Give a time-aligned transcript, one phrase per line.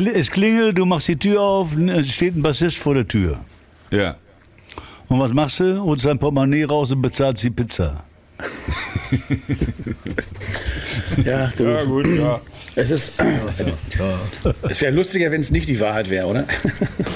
[0.00, 3.38] es klingelt, du machst die Tür auf, es steht ein Bassist vor der Tür.
[3.90, 4.16] Ja.
[5.08, 5.80] Und was machst du?
[5.82, 8.04] Holst dein Portemonnaie raus und bezahlst die Pizza.
[11.24, 12.40] Ja, du, Ja, gut, ja.
[12.74, 13.12] es ist.
[14.68, 16.46] Es wäre lustiger, wenn es nicht die Wahrheit wäre, oder?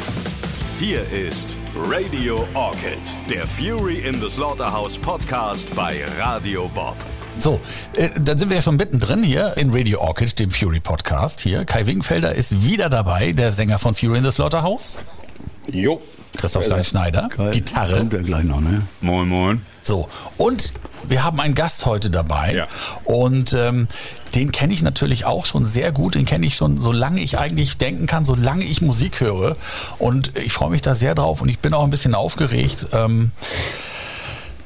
[0.81, 6.97] Hier ist Radio Orchid, der Fury in the Slaughterhouse Podcast bei Radio Bob.
[7.39, 7.61] So,
[7.95, 11.65] äh, dann sind wir ja schon mittendrin hier in Radio Orchid, dem Fury Podcast hier.
[11.65, 14.99] Kai Wingenfelder ist wieder dabei, der Sänger von Fury in the Slaughterhouse.
[15.71, 16.01] Jo.
[16.37, 17.99] Christoph Stein-Schneider, Gitarre.
[17.99, 18.83] Kommt ja gleich noch, ne?
[19.01, 19.63] Moin, moin.
[19.83, 20.73] So, und
[21.09, 22.55] wir haben einen Gast heute dabei.
[22.55, 22.67] Ja.
[23.05, 23.89] Und ähm,
[24.35, 26.15] den kenne ich natürlich auch schon sehr gut.
[26.15, 29.57] Den kenne ich schon, solange ich eigentlich denken kann, solange ich Musik höre.
[29.99, 32.87] Und ich freue mich da sehr drauf und ich bin auch ein bisschen aufgeregt.
[32.93, 33.33] Ähm,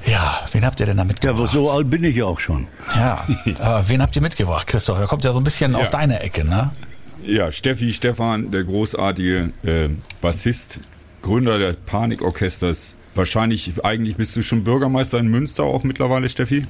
[0.06, 1.38] ja, wen habt ihr denn da Ja, mitgebracht?
[1.38, 2.66] aber so alt bin ich ja auch schon.
[2.94, 4.98] Ja, äh, wen habt ihr mitgebracht, Christoph?
[4.98, 5.98] Er kommt ja so ein bisschen aus Ja.
[5.98, 6.70] deiner Ecke, ne?
[7.24, 9.88] Ja, Steffi Stefan, der großartige äh,
[10.20, 10.80] Bassist,
[11.22, 12.96] Gründer des Panikorchesters.
[13.14, 16.66] Wahrscheinlich, eigentlich bist du schon Bürgermeister in Münster auch mittlerweile, Steffi?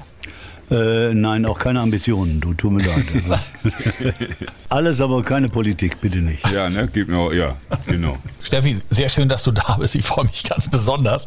[0.70, 3.04] Äh, nein, auch keine Ambitionen, du, tut mir leid.
[4.70, 6.48] Alles, aber keine Politik, bitte nicht.
[6.50, 6.88] Ja, ne?
[6.92, 7.56] Gib mir auch, ja,
[7.86, 8.16] genau.
[8.42, 9.94] Steffi, sehr schön, dass du da bist.
[9.94, 11.26] Ich freue mich ganz besonders.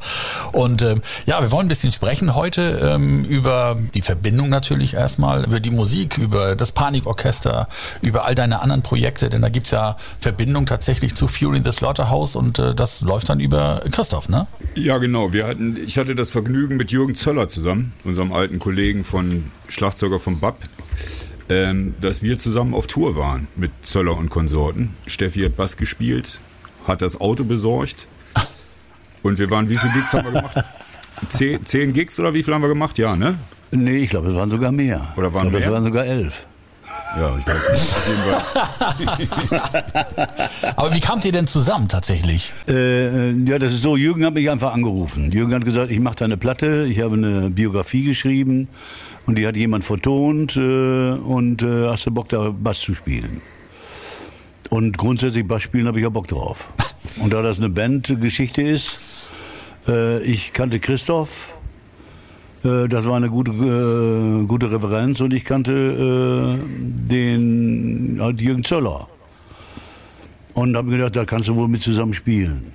[0.52, 5.46] Und ähm, ja, wir wollen ein bisschen sprechen heute ähm, über die Verbindung natürlich erstmal,
[5.46, 7.70] über die Musik, über das Panikorchester,
[8.02, 11.72] über all deine anderen Projekte, denn da gibt's ja Verbindung tatsächlich zu Fury in the
[11.72, 14.48] Slaughterhouse und äh, das läuft dann über Christoph, ne?
[14.76, 15.32] Ja, genau.
[15.32, 19.27] Wir hatten, ich hatte das Vergnügen mit Jürgen Zöller zusammen, unserem alten Kollegen von
[19.68, 20.58] Schlagzeuger von BAP,
[21.50, 24.96] ähm, dass wir zusammen auf Tour waren mit Zöller und Konsorten.
[25.06, 26.40] Steffi hat Bass gespielt,
[26.86, 28.08] hat das Auto besorgt
[29.24, 30.64] und wir waren, wie viele Gigs haben wir gemacht?
[31.30, 32.98] Zehn, zehn Gigs oder wie viel haben wir gemacht?
[33.00, 33.40] Ja, ne?
[33.72, 35.02] Nee, ich glaube, es waren sogar mehr.
[35.18, 35.74] Oder waren ich glaube, es mehr?
[35.74, 36.46] waren sogar elf.
[37.18, 37.96] Ja, ich weiß nicht.
[38.80, 40.28] Auf jeden Fall.
[40.76, 42.54] Aber wie kamt ihr denn zusammen tatsächlich?
[42.68, 45.32] Äh, ja, das ist so, Jürgen hat mich einfach angerufen.
[45.32, 48.68] Jürgen hat gesagt, ich mache da eine Platte, ich habe eine Biografie geschrieben
[49.28, 53.42] und die hat jemand vertont äh, und äh, hast du Bock da Bass zu spielen?
[54.70, 56.68] Und grundsätzlich Bass spielen habe ich ja Bock drauf.
[57.18, 59.00] Und da das eine Bandgeschichte ist,
[59.88, 61.56] äh, ich kannte Christoph,
[62.64, 66.60] äh, das war eine gute, äh, gute Referenz und ich kannte äh,
[67.10, 69.08] den halt Jürgen Zöller.
[70.54, 72.72] Und habe gedacht, da kannst du wohl mit zusammen spielen.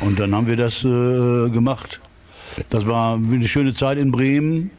[0.00, 2.00] Und dann haben wir das äh, gemacht.
[2.70, 4.70] Das war eine schöne Zeit in Bremen.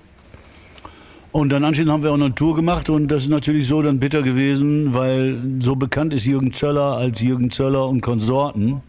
[1.32, 3.82] Und dann anschließend haben wir auch noch eine Tour gemacht und das ist natürlich so
[3.84, 8.82] dann bitter gewesen, weil so bekannt ist Jürgen Zöller als Jürgen Zöller und Konsorten.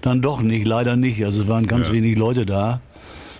[0.00, 1.24] Dann doch nicht, leider nicht.
[1.24, 1.94] Also es waren ganz Ja.
[1.94, 2.80] wenig Leute da.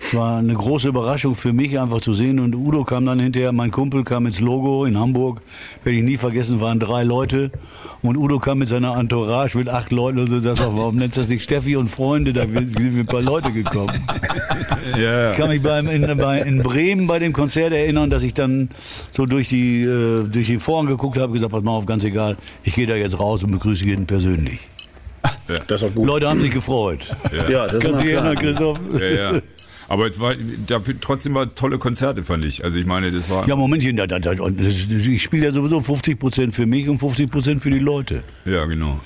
[0.07, 3.51] Es war eine große Überraschung für mich einfach zu sehen und Udo kam dann hinterher,
[3.51, 5.41] mein Kumpel kam ins Logo in Hamburg,
[5.83, 7.49] werde ich nie vergessen, waren drei Leute
[8.03, 11.21] und Udo kam mit seiner Entourage mit acht Leuten und so, sagt, warum nennst du
[11.21, 13.93] das nicht Steffi und Freunde, da sind wir ein paar Leute gekommen.
[14.97, 18.33] Ja, Ich kann mich beim, in, bei, in Bremen bei dem Konzert erinnern, dass ich
[18.33, 18.69] dann
[19.11, 22.37] so durch die, äh, durch die Foren geguckt habe, gesagt, pass mal auf, ganz egal,
[22.63, 24.59] ich gehe da jetzt raus und begrüße jeden persönlich.
[25.67, 26.05] Das ist doch gut.
[26.07, 26.99] Leute haben sich gefreut.
[27.49, 28.79] Ja, das ist Kannst erinnern, Christoph?
[28.93, 29.41] ja, ja.
[29.87, 30.33] Aber es war,
[30.67, 32.63] dafür, trotzdem war es tolle Konzerte, fand ich.
[32.63, 36.19] Also ich meine, das war, Ja, Momentchen, da, da, da, ich spiele ja sowieso 50
[36.19, 38.23] Prozent für mich und 50 Prozent für die Leute.
[38.45, 38.99] ja genau.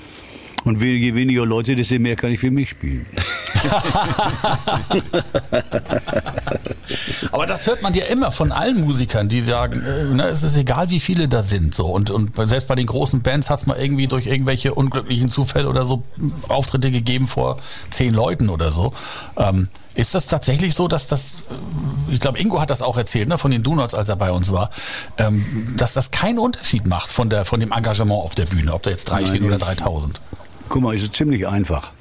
[0.66, 3.06] Und je weniger Leute, desto mehr kann ich für mich spielen.
[7.32, 10.90] Aber das hört man ja immer von allen Musikern, die sagen, ne, es ist egal,
[10.90, 11.76] wie viele da sind.
[11.76, 11.88] So.
[11.88, 15.70] Und, und selbst bei den großen Bands hat es mal irgendwie durch irgendwelche unglücklichen Zufälle
[15.70, 16.04] oder so
[16.48, 17.60] Auftritte gegeben vor
[17.92, 18.94] zehn Leuten oder so.
[19.38, 23.28] Ähm, ist das tatsächlich so, dass das, äh, ich glaube, Ingo hat das auch erzählt,
[23.28, 24.70] ne, von den Donuts, als er bei uns war,
[25.18, 28.84] ähm, dass das keinen Unterschied macht von, der, von dem Engagement auf der Bühne, ob
[28.84, 30.22] da jetzt drei Nein, stehen oder das- 3000?
[30.70, 31.92] Guck mal, ist es ziemlich einfach.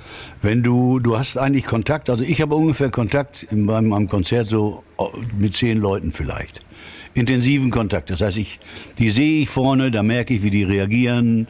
[0.40, 4.48] Wenn du, du hast eigentlich Kontakt, also ich habe ungefähr Kontakt in, beim am Konzert
[4.48, 6.62] so oh, mit zehn Leuten vielleicht.
[7.14, 8.10] Intensiven Kontakt.
[8.10, 8.60] Das heißt, ich,
[8.98, 11.48] die sehe ich vorne, da merke ich, wie die reagieren.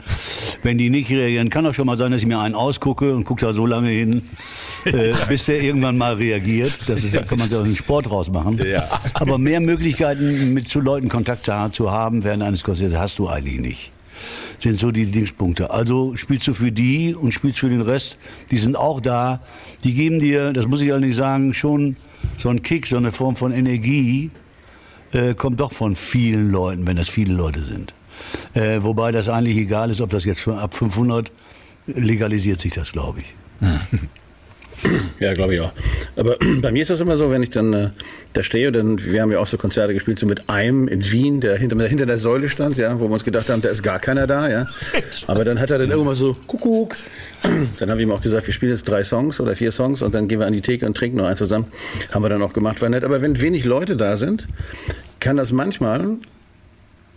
[0.62, 3.24] Wenn die nicht reagieren, kann auch schon mal sein, dass ich mir einen ausgucke und
[3.24, 4.22] gucke da so lange hin,
[4.84, 6.72] äh, bis der irgendwann mal reagiert.
[6.86, 8.58] Das ist, da kann man so einen Sport draus machen.
[8.66, 8.88] Ja.
[9.12, 13.28] Aber mehr Möglichkeiten, mit zu Leuten Kontakt zu, zu haben während eines Konzerts hast du
[13.28, 13.92] eigentlich nicht
[14.58, 15.70] sind so die Dingspunkte.
[15.70, 18.18] Also spielst du für die und spielst für den Rest.
[18.50, 19.40] Die sind auch da.
[19.84, 21.96] Die geben dir, das muss ich eigentlich sagen, schon
[22.38, 24.30] so einen Kick, so eine Form von Energie,
[25.12, 27.94] äh, kommt doch von vielen Leuten, wenn das viele Leute sind.
[28.54, 31.30] Äh, wobei das eigentlich egal ist, ob das jetzt ab 500
[31.86, 33.34] legalisiert sich das, glaube ich.
[35.20, 35.72] Ja, glaube ich auch.
[36.16, 37.90] Aber bei mir ist das immer so, wenn ich dann äh,
[38.32, 41.40] da stehe, dann wir haben ja auch so Konzerte gespielt, so mit einem in Wien,
[41.40, 43.98] der hinter, hinter der Säule stand, ja, wo wir uns gedacht haben, da ist gar
[43.98, 44.66] keiner da, ja.
[45.26, 46.96] Aber dann hat er dann irgendwann so Kuckuck.
[47.78, 50.12] Dann habe ich ihm auch gesagt, wir spielen jetzt drei Songs oder vier Songs und
[50.12, 51.66] dann gehen wir an die Theke und trinken noch eins zusammen.
[52.10, 53.04] Haben wir dann auch gemacht, war nett.
[53.04, 54.48] Aber wenn wenig Leute da sind,
[55.20, 56.00] kann das manchmal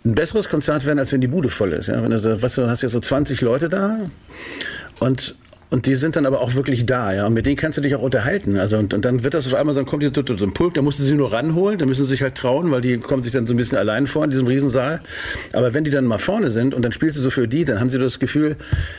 [0.04, 1.88] ein besseres Konzert werden, als wenn die Bude voll ist.
[1.88, 2.00] Ja?
[2.02, 4.10] Wenn du, so, weißt du, hast ja so 20 Leute da
[5.00, 5.34] und
[5.72, 7.26] und die sind dann aber auch wirklich da, ja.
[7.26, 8.58] Und mit denen kannst du dich auch unterhalten.
[8.58, 10.82] Also und, und dann wird das auf einmal so, dann kommt so ein Pulk, da
[10.82, 13.32] musst du sie nur ranholen, da müssen sie sich halt trauen, weil die kommen sich
[13.32, 15.00] dann so ein bisschen allein vor in diesem Riesensaal.
[15.54, 17.80] Aber wenn die dann mal vorne sind und dann spielst du so für die, dann
[17.80, 18.56] haben sie das Gefühl,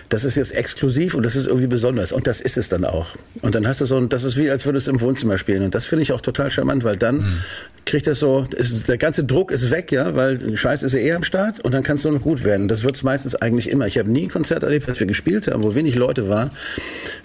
[0.10, 2.12] das ist jetzt exklusiv und das ist irgendwie besonders.
[2.12, 3.06] Und das ist es dann auch.
[3.44, 5.62] Und dann hast du so, ein, das ist wie, als würdest du im Wohnzimmer spielen.
[5.62, 7.38] Und das finde ich auch total charmant, weil dann mhm.
[7.86, 11.18] kriegt das so, ist, der ganze Druck ist weg, ja, weil Scheiß ist ja eher
[11.18, 12.68] am Start und dann kannst du noch gut werden.
[12.68, 13.86] Das wird's meistens eigentlich immer.
[13.86, 16.50] Ich habe nie ein Konzert erlebt, was wir gespielt haben, wo wenig Leute waren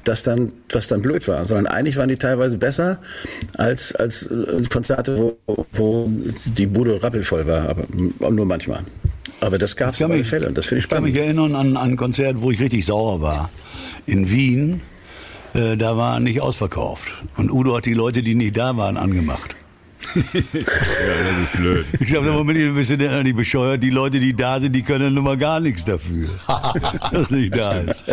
[0.05, 2.99] das dann, was dann blöd war, sondern eigentlich waren die teilweise besser
[3.57, 6.11] als, als äh, Konzerte, wo, wo
[6.45, 7.87] die Bude rappelvoll war, aber
[8.31, 8.85] nur manchmal.
[9.41, 11.09] Aber das gab es auf alle Fälle und das finde ich spannend.
[11.09, 13.51] Ich kann mich erinnern an, an ein Konzert, wo ich richtig sauer war.
[14.07, 14.81] In Wien,
[15.55, 17.15] äh, da war nicht ausverkauft.
[17.37, 19.55] Und Udo hat die Leute, die nicht da waren, angemacht.
[20.15, 21.87] Ja, das ist blöd.
[22.01, 23.83] Ich glaube, da bin ich ein bisschen nicht bescheuert.
[23.83, 26.29] Die Leute, die da sind, die können nun mal gar nichts dafür,
[27.13, 28.05] dass nicht da ist.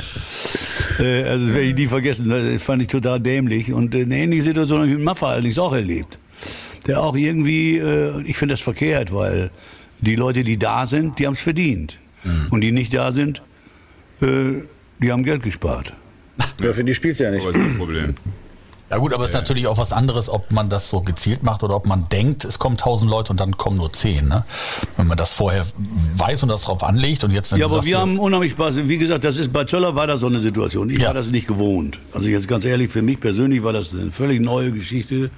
[0.99, 2.29] Äh, also das werde ich nie vergessen.
[2.29, 3.71] Das fand ich total dämlich.
[3.71, 6.19] Und eine ähnliche Situation habe ich mit Maffa allerdings auch erlebt.
[6.87, 9.51] Der auch irgendwie, äh, ich finde das verkehrt, weil
[10.01, 11.97] die Leute, die da sind, die haben es verdient.
[12.23, 12.47] Mhm.
[12.49, 13.41] Und die nicht da sind,
[14.21, 14.61] äh,
[15.01, 15.93] die haben Geld gespart.
[16.61, 17.41] Ja, für die spielst du ja nicht.
[17.41, 18.15] Aber ist ein Problem.
[18.95, 21.63] Ja gut, aber es ist natürlich auch was anderes, ob man das so gezielt macht
[21.63, 24.25] oder ob man denkt, es kommen tausend Leute und dann kommen nur zehn.
[24.29, 24.45] Ne?
[24.95, 25.65] Wenn man das vorher
[26.15, 28.77] weiß und das drauf anlegt und jetzt wenn Ja, aber sagst, wir haben unheimlich Spaß.
[28.87, 30.89] Wie gesagt, das ist bei Zöller war das so eine Situation.
[30.89, 31.07] Ich ja.
[31.07, 31.99] war das nicht gewohnt.
[32.13, 35.29] Also jetzt ganz ehrlich, für mich persönlich war das eine völlig neue Geschichte,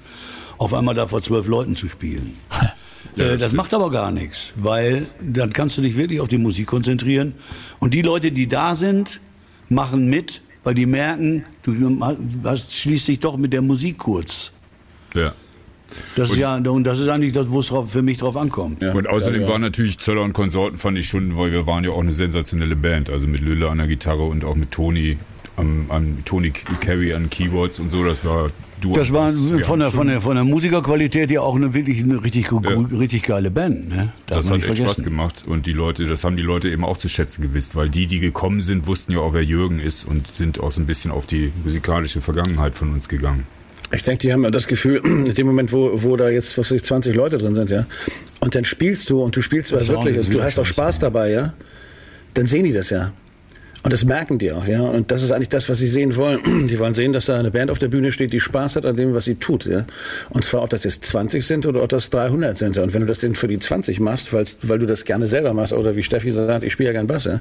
[0.56, 2.36] auf einmal da vor zwölf Leuten zu spielen.
[3.16, 6.28] Ja, das, äh, das macht aber gar nichts, weil dann kannst du dich wirklich auf
[6.28, 7.34] die Musik konzentrieren.
[7.80, 9.20] Und die Leute, die da sind,
[9.68, 11.98] machen mit, weil die merken, du
[12.44, 14.52] hast, schließt dich doch mit der Musik kurz.
[15.14, 15.32] Ja.
[16.14, 18.82] Das und, ist ja, und das ist eigentlich das, wo es für mich drauf ankommt.
[18.82, 18.92] Ja.
[18.92, 19.52] Und außerdem ja, ja.
[19.54, 22.76] waren natürlich Zöller und Konsorten, fand ich schon, weil wir waren ja auch eine sensationelle
[22.76, 23.08] Band.
[23.08, 25.16] Also mit Lülle an der Gitarre und auch mit Toni,
[25.58, 28.04] am, am Tony Carey an Keyboards und so.
[28.04, 28.50] Das war
[28.80, 32.22] Du das war von der, von, der, von der Musikerqualität ja auch eine wirklich eine
[32.22, 32.58] richtig, ja.
[32.96, 33.88] richtig geile Band.
[33.88, 34.12] Ne?
[34.26, 37.08] das hat echt Spaß gemacht und die Leute, das haben die Leute eben auch zu
[37.08, 40.60] schätzen gewusst, weil die, die gekommen sind, wussten ja auch, wer Jürgen ist und sind
[40.60, 43.46] auch so ein bisschen auf die musikalische Vergangenheit von uns gegangen.
[43.92, 46.70] Ich denke, die haben ja das Gefühl, in dem Moment, wo, wo da jetzt was
[46.70, 47.86] weiß ich, 20 Leute drin sind, ja,
[48.40, 51.54] und dann spielst du und du spielst wirklich, also du hast auch Spaß dabei, ja,
[52.34, 53.12] dann sehen die das ja.
[53.88, 54.82] Und das merken die auch, ja.
[54.82, 56.66] Und das ist eigentlich das, was sie sehen wollen.
[56.68, 58.96] Die wollen sehen, dass da eine Band auf der Bühne steht, die Spaß hat an
[58.96, 59.86] dem, was sie tut, ja.
[60.28, 62.76] Und zwar, ob das jetzt 20 sind oder ob das 300 sind.
[62.76, 65.72] Und wenn du das denn für die 20 machst, weil du das gerne selber machst,
[65.72, 67.40] oder wie Steffi sagt, ich spiele ja gern Bass, ja,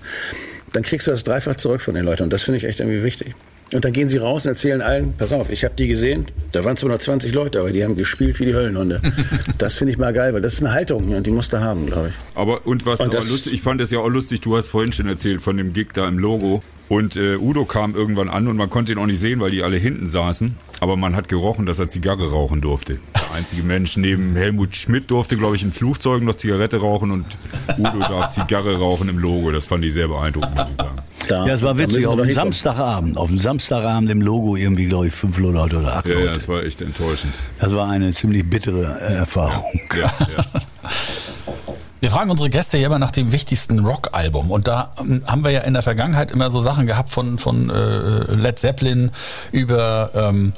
[0.71, 2.23] dann kriegst du das dreifach zurück von den Leuten.
[2.23, 3.35] Und das finde ich echt irgendwie wichtig.
[3.73, 6.63] Und dann gehen sie raus und erzählen allen, pass auf, ich habe die gesehen, da
[6.63, 9.01] waren 220 Leute, aber die haben gespielt wie die Höllenhunde.
[9.57, 11.85] das finde ich mal geil, weil das ist eine Haltung und die musst du haben,
[11.85, 12.35] glaube ich.
[12.35, 14.93] Aber und was und aber lustig, ich fand das ja auch lustig, du hast vorhin
[14.93, 16.63] schon erzählt von dem Gig da im Logo.
[16.89, 19.61] Und äh, Udo kam irgendwann an und man konnte ihn auch nicht sehen, weil die
[19.61, 20.55] alle hinten saßen.
[20.79, 22.99] Aber man hat gerochen, dass er Zigarre rauchen durfte.
[23.15, 27.25] Der einzige Mensch neben Helmut Schmidt durfte, glaube ich, in Flugzeugen noch Zigarette rauchen und
[27.77, 29.51] Udo darf Zigarre rauchen im Logo.
[29.51, 30.97] Das fand ich sehr beeindruckend, muss ich sagen.
[31.27, 32.07] Da, ja, es war witzig.
[32.07, 36.05] Auf dem Samstagabend, auf dem Samstagabend im Logo irgendwie, glaube ich, fünf Leute oder acht
[36.05, 36.25] ja, Leute.
[36.25, 37.33] Ja, das war echt enttäuschend.
[37.59, 39.79] Das war eine ziemlich bittere äh, Erfahrung.
[39.95, 40.45] Ja, ja.
[41.99, 44.51] Wir fragen unsere Gäste ja immer nach dem wichtigsten Rock-Album.
[44.51, 47.69] Und da ähm, haben wir ja in der Vergangenheit immer so Sachen gehabt von, von
[47.69, 49.11] äh, Led Zeppelin
[49.51, 50.53] über ähm,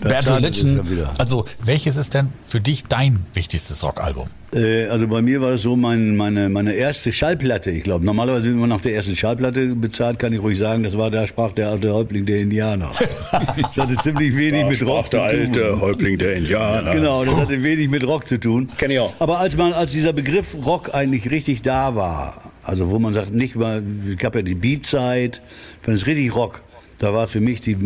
[0.00, 1.08] Bad Religion.
[1.18, 4.28] Also, welches ist denn für dich dein wichtigstes Rockalbum?
[4.54, 7.70] Äh, also bei mir war das so mein, meine, meine erste Schallplatte.
[7.70, 10.96] Ich glaube, normalerweise, wenn man nach der ersten Schallplatte bezahlt, kann ich ruhig sagen, das
[10.96, 12.90] war da sprach der alte Häuptling der Indianer.
[13.32, 15.52] das hatte ziemlich wenig da mit Rock zu tun.
[15.52, 16.92] der alte Häuptling der Indianer.
[16.92, 18.68] Genau, das hatte wenig mit Rock zu tun.
[18.78, 19.14] Kenn ich auch.
[19.18, 23.32] Aber als man, als dieser Begriff Rock eigentlich richtig da war, also wo man sagt,
[23.32, 25.42] nicht mal, es gab ja die Beatzeit,
[25.84, 26.62] wenn es richtig Rock,
[26.98, 27.76] da war für mich die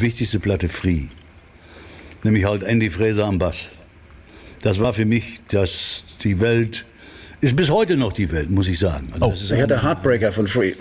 [0.00, 1.04] wichtigste Platte Free
[2.26, 3.70] nämlich halt Andy Fraser am Bass.
[4.66, 6.84] Das war für mich das, die Welt,
[7.40, 9.06] ist bis heute noch die Welt, muss ich sagen.
[9.12, 10.72] Also oh, das ist ich hatte Heartbreaker von Free.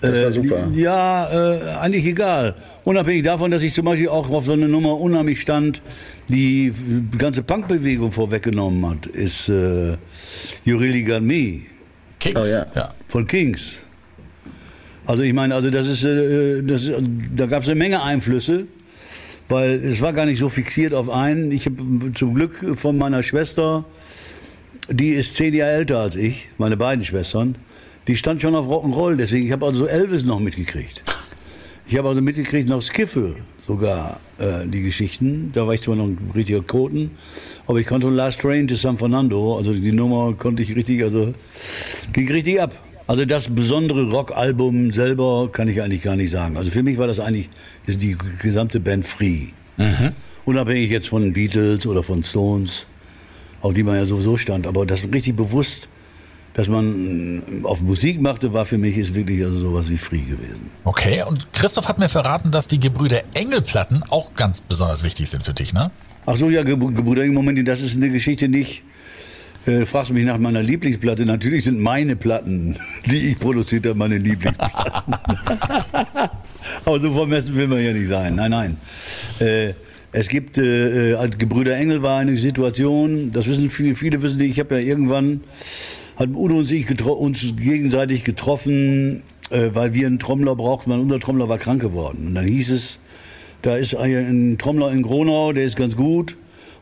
[0.00, 0.68] Das war äh, super.
[0.74, 2.56] Ja, äh, eigentlich egal.
[2.82, 5.80] Unabhängig davon, dass ich zum Beispiel auch auf so eine Nummer unheimlich stand,
[6.28, 6.72] die
[7.12, 9.92] die ganze Punkbewegung vorweggenommen hat, ist äh,
[10.64, 11.60] You Really Got Me.
[12.18, 12.36] Kings.
[12.36, 12.66] Oh, ja.
[12.74, 12.94] ja.
[13.06, 13.76] Von Kings.
[15.06, 16.94] Also ich meine, also das ist, äh, das, ist-
[17.36, 18.66] da gab es eine Menge Einflüsse,
[19.48, 21.52] weil es war gar nicht so fixiert auf einen.
[21.52, 23.84] Ich habe zum Glück von meiner Schwester,
[24.90, 27.56] die ist zehn Jahre älter als ich, meine beiden Schwestern,
[28.06, 31.04] die stand schon auf Rock'n'Roll, deswegen ich habe also Elvis noch mitgekriegt.
[31.86, 33.36] Ich habe also mitgekriegt noch Skiffle
[33.66, 35.50] sogar äh, die Geschichten.
[35.52, 37.12] Da war ich zwar noch ein richtiger Koten,
[37.66, 41.34] aber ich konnte Last Train to San Fernando, also die Nummer konnte ich richtig, also
[42.12, 42.74] ging richtig ab.
[43.08, 46.56] Also das besondere Rockalbum selber kann ich eigentlich gar nicht sagen.
[46.58, 47.48] Also für mich war das eigentlich
[47.86, 49.46] ist die gesamte Band Free.
[50.44, 52.86] Unabhängig jetzt von Beatles oder von Stones,
[53.62, 54.66] auf die man ja sowieso stand.
[54.66, 55.88] Aber das richtig bewusst,
[56.54, 60.20] dass man äh, auf Musik machte, war für mich ist wirklich also sowas wie Free
[60.20, 60.70] gewesen.
[60.84, 65.44] Okay, und Christoph hat mir verraten, dass die Gebrüder Engel-Platten auch ganz besonders wichtig sind
[65.44, 65.90] für dich, ne?
[66.26, 68.82] Ach so, ja, Gebr- Gebrüder, im Moment, das ist eine Geschichte nicht.
[69.68, 71.26] Äh, fragst du mich nach meiner Lieblingsplatte.
[71.26, 75.14] Natürlich sind meine Platten, die ich produziert habe, meine Lieblingsplatten.
[76.86, 78.34] Aber so vermessen will man ja nicht sein.
[78.36, 78.76] Nein, nein.
[79.40, 79.74] Äh,
[80.10, 84.38] es gibt, äh, äh, als Gebrüder Engel war eine Situation, das wissen viele, viele wissen
[84.38, 85.42] nicht, ich habe ja irgendwann,
[86.16, 91.20] hat Udo und ich uns gegenseitig getroffen, äh, weil wir einen Trommler brauchten, weil unser
[91.20, 92.28] Trommler war krank geworden.
[92.28, 93.00] Und dann hieß es,
[93.60, 96.38] da ist ein Trommler in Gronau, der ist ganz gut.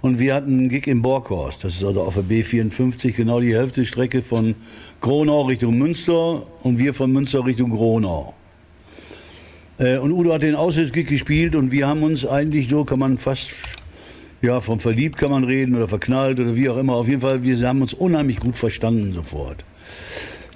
[0.06, 1.64] Und wir hatten einen Gig in Borkhorst.
[1.64, 4.54] Das ist also auf der B54 genau die Hälfte Strecke von
[5.00, 8.32] Gronau Richtung Münster und wir von Münster Richtung Gronau.
[9.78, 13.18] Äh, und Udo hat den Aushilfsgig gespielt und wir haben uns eigentlich so, kann man
[13.18, 13.50] fast,
[14.42, 16.94] ja, von verliebt kann man reden oder verknallt oder wie auch immer.
[16.94, 19.64] Auf jeden Fall, wir haben uns unheimlich gut verstanden sofort.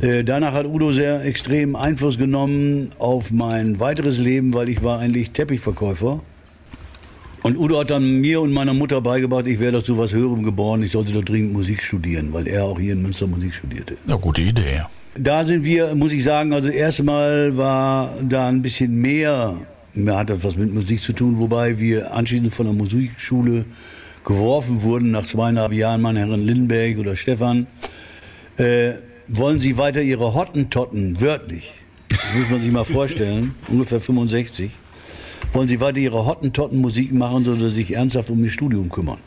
[0.01, 5.01] Äh, Danach hat Udo sehr extrem Einfluss genommen auf mein weiteres Leben, weil ich war
[5.01, 6.21] eigentlich Teppichverkäufer.
[7.43, 10.83] Und Udo hat dann mir und meiner Mutter beigebracht, ich wäre dazu was Höherem geboren,
[10.83, 13.97] ich sollte doch dringend Musik studieren, weil er auch hier in Münster Musik studierte.
[14.07, 14.83] Ja, gute Idee.
[15.15, 19.55] Da sind wir, muss ich sagen, also erstmal war da ein bisschen mehr,
[19.95, 23.65] mehr hat das was mit Musik zu tun, wobei wir anschließend von der Musikschule
[24.25, 27.67] geworfen wurden, nach zweieinhalb Jahren, meine Herren Lindberg oder Stefan,
[28.59, 28.93] äh,
[29.29, 31.73] wollen Sie weiter Ihre Hottentotten, wörtlich,
[32.09, 34.71] das muss man sich mal vorstellen, ungefähr 65,
[35.53, 39.19] wollen Sie weiter Ihre Hottentotten-Musik machen, sondern sich ernsthaft um Ihr Studium kümmern.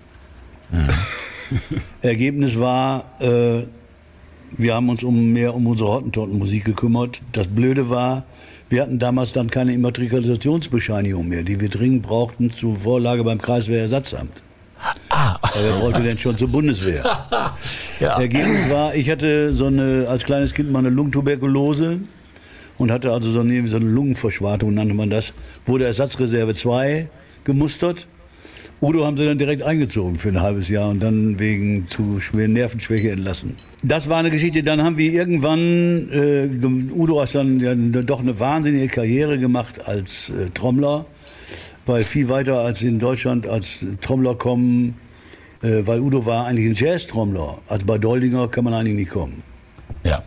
[2.01, 3.63] Ergebnis war, äh,
[4.51, 7.21] wir haben uns um mehr um unsere Hottentottenmusik gekümmert.
[7.31, 8.23] Das Blöde war,
[8.69, 14.43] wir hatten damals dann keine Immatrikulationsbescheinigung mehr, die wir dringend brauchten zur Vorlage beim Kreiswehrersatzamt.
[15.09, 17.03] Ah, wer wollte denn schon zur Bundeswehr?
[17.99, 18.19] ja.
[18.19, 21.99] Ergebnis war, ich hatte so eine, als kleines Kind mal eine Lungentuberkulose
[22.77, 25.33] und hatte also so eine, so eine Lungenverschwartung, nannte man das.
[25.65, 27.07] Wurde Ersatzreserve 2
[27.43, 28.07] gemustert.
[28.81, 32.51] Udo haben sie dann direkt eingezogen für ein halbes Jahr und dann wegen zu schweren
[32.51, 33.55] Nervenschwäche entlassen.
[33.81, 34.61] Das war eine Geschichte.
[34.61, 36.49] Dann haben wir irgendwann, äh,
[36.93, 41.05] Udo hat dann ja, doch eine wahnsinnige Karriere gemacht als äh, Trommler,
[41.85, 44.95] weil viel weiter als in Deutschland als Trommler kommen,
[45.61, 47.59] äh, weil Udo war eigentlich ein Jazz-Trommler.
[47.67, 49.43] Also bei Doldinger kann man eigentlich nicht kommen.
[50.03, 50.23] ja.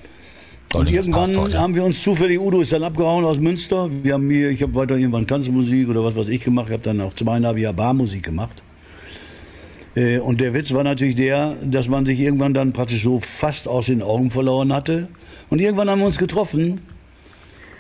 [0.75, 3.88] Und irgendwann haben wir uns zufällig, Udo ist dann abgehauen aus Münster.
[4.02, 6.66] Wir haben hier, ich habe weiter irgendwann Tanzmusik oder was weiß ich gemacht.
[6.68, 8.62] Ich habe dann auch zweieinhalb Jahre Barmusik gemacht.
[9.94, 13.68] Äh, Und der Witz war natürlich der, dass man sich irgendwann dann praktisch so fast
[13.68, 15.08] aus den Augen verloren hatte.
[15.49, 16.80] Und irgendwann haben wir uns getroffen.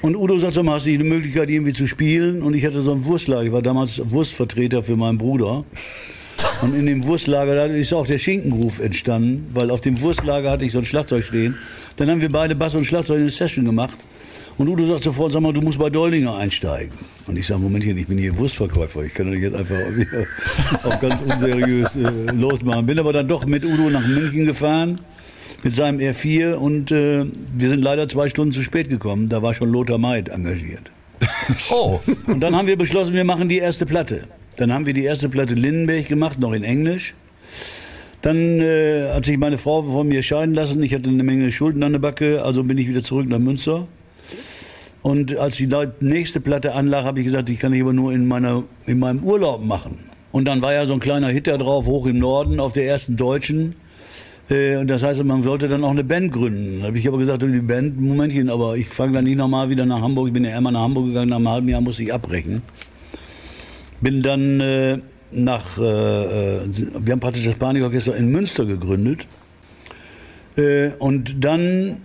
[0.02, 2.42] Und Udo sagt, sag mal, hast du die Möglichkeit, irgendwie zu spielen?
[2.42, 3.42] Und ich hatte so ein Wurstlager.
[3.42, 5.64] Ich war damals Wurstvertreter für meinen Bruder.
[6.62, 10.64] Und in dem Wurstlager, da ist auch der Schinkenruf entstanden, weil auf dem Wurstlager hatte
[10.64, 11.56] ich so ein Schlagzeug stehen.
[11.96, 13.96] Dann haben wir beide Bass und Schlagzeug in eine Session gemacht.
[14.58, 16.92] Und Udo sagt sofort, sag mal, du musst bei Doldinger einsteigen.
[17.26, 19.02] Und ich sage, Momentchen, ich bin hier Wurstverkäufer.
[19.02, 19.76] Ich kann doch nicht jetzt einfach
[20.84, 22.86] auch ganz unseriös äh, losmachen.
[22.86, 24.96] Bin aber dann doch mit Udo nach München gefahren,
[25.62, 26.54] mit seinem R4.
[26.54, 29.28] Und äh, wir sind leider zwei Stunden zu spät gekommen.
[29.28, 30.90] Da war schon Lothar Maid engagiert.
[31.70, 34.24] Oh, Und dann haben wir beschlossen, wir machen die erste Platte.
[34.56, 37.14] Dann haben wir die erste Platte Lindenberg gemacht, noch in Englisch.
[38.22, 40.82] Dann äh, hat sich meine Frau von mir scheiden lassen.
[40.82, 43.86] Ich hatte eine Menge Schulden an der Backe, also bin ich wieder zurück nach Münster.
[45.02, 45.68] Und als die
[46.00, 49.22] nächste Platte anlag, habe ich gesagt, ich kann die aber nur in, meiner, in meinem
[49.22, 49.98] Urlaub machen.
[50.32, 52.86] Und dann war ja so ein kleiner Hit da drauf, hoch im Norden, auf der
[52.86, 53.76] ersten Deutschen.
[54.50, 56.80] Äh, Und das heißt, man sollte dann auch eine Band gründen.
[56.80, 59.86] Da habe ich aber gesagt, die Band, Momentchen, aber ich fange dann nicht nochmal wieder
[59.86, 60.28] nach Hamburg.
[60.28, 62.62] Ich bin ja einmal nach Hamburg gegangen, nach einem halben Jahr musste ich abbrechen.
[64.00, 64.98] Bin dann äh,
[65.32, 66.60] nach, äh, äh,
[67.00, 69.26] wir haben praktisch das Panikorchester in Münster gegründet.
[70.56, 71.98] Äh, und dann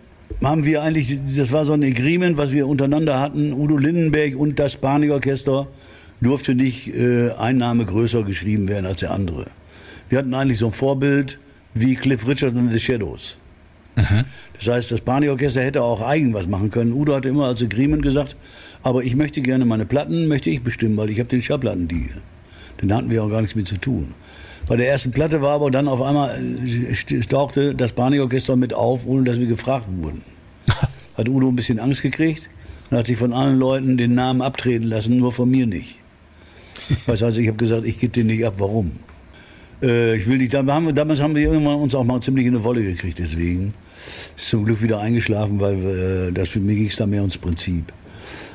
[0.44, 4.58] haben wir eigentlich, das war so ein Agreement, was wir untereinander hatten, Udo Lindenberg und
[4.60, 5.68] das Panikorchester
[6.22, 9.46] durfte nicht äh, ein Name größer geschrieben werden als der andere.
[10.10, 11.40] Wir hatten eigentlich so ein Vorbild
[11.74, 13.38] wie Cliff Richard und The Shadows.
[14.58, 16.94] Das heißt, das Barney-Orchester hätte auch eigen was machen können.
[16.94, 18.36] Udo hatte immer als Agreement gesagt,
[18.84, 22.22] aber ich möchte gerne meine Platten, möchte ich bestimmen, weil ich habe den Schallplattendeal.
[22.82, 24.14] Den hatten wir auch gar nichts mit zu tun.
[24.68, 29.06] Bei der ersten Platte war aber dann auf einmal, äh, tauchte das Barney-Orchester mit auf,
[29.06, 30.22] ohne dass wir gefragt wurden.
[31.18, 32.50] Hat Udo ein bisschen Angst gekriegt
[32.90, 35.98] und hat sich von allen Leuten den Namen abtreten lassen, nur von mir nicht.
[37.08, 38.56] Das heißt, ich habe gesagt, ich gebe den nicht ab.
[38.58, 38.92] Warum?
[39.82, 42.56] Äh, ich will nicht, haben wir, damals haben wir irgendwann uns auch mal ziemlich in
[42.56, 43.74] eine Wolle gekriegt, deswegen.
[44.36, 47.38] Ist zum Glück wieder eingeschlafen, weil äh, das für mich ging es da mehr ums
[47.38, 47.92] Prinzip.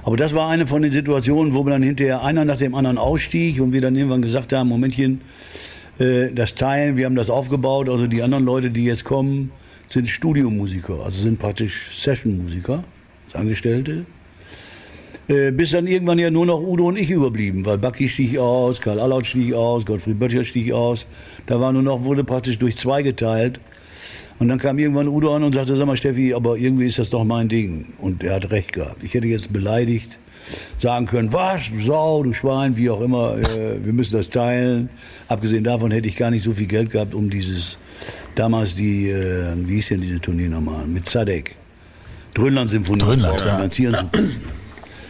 [0.07, 2.97] Aber das war eine von den Situationen, wo wir dann hinterher einer nach dem anderen
[2.97, 5.21] ausstieg und wir dann irgendwann gesagt haben, Momentchen,
[5.99, 9.51] äh, das Teilen, wir haben das aufgebaut, also die anderen Leute, die jetzt kommen,
[9.89, 12.85] sind Studiomusiker, also sind praktisch Sessionmusiker,
[13.33, 14.07] Angestellte.
[15.27, 18.81] Äh, bis dann irgendwann ja nur noch Udo und ich überblieben, weil Bucky stieg aus,
[18.81, 21.05] Karl Allaut stieg aus, Gottfried Böttcher stieg aus.
[21.47, 23.59] Da war nur noch, wurde praktisch durch zwei geteilt.
[24.39, 27.11] Und dann kam irgendwann Udo an und sagte, sag mal Steffi, aber irgendwie ist das
[27.11, 27.95] doch mein Ding.
[27.99, 29.03] Und er hat recht gehabt.
[29.03, 30.19] Ich hätte jetzt beleidigt
[30.79, 34.89] sagen können, was, du Sau, du Schwein, wie auch immer, äh, wir müssen das teilen.
[35.29, 37.79] Abgesehen davon hätte ich gar nicht so viel Geld gehabt, um dieses,
[38.35, 41.57] damals die, äh, wie hieß denn diese Tournee nochmal, mit Zadek.
[42.35, 43.57] Dröhnland-Symphonie Dröhnland, ja.
[43.57, 44.37] finanzieren zu können.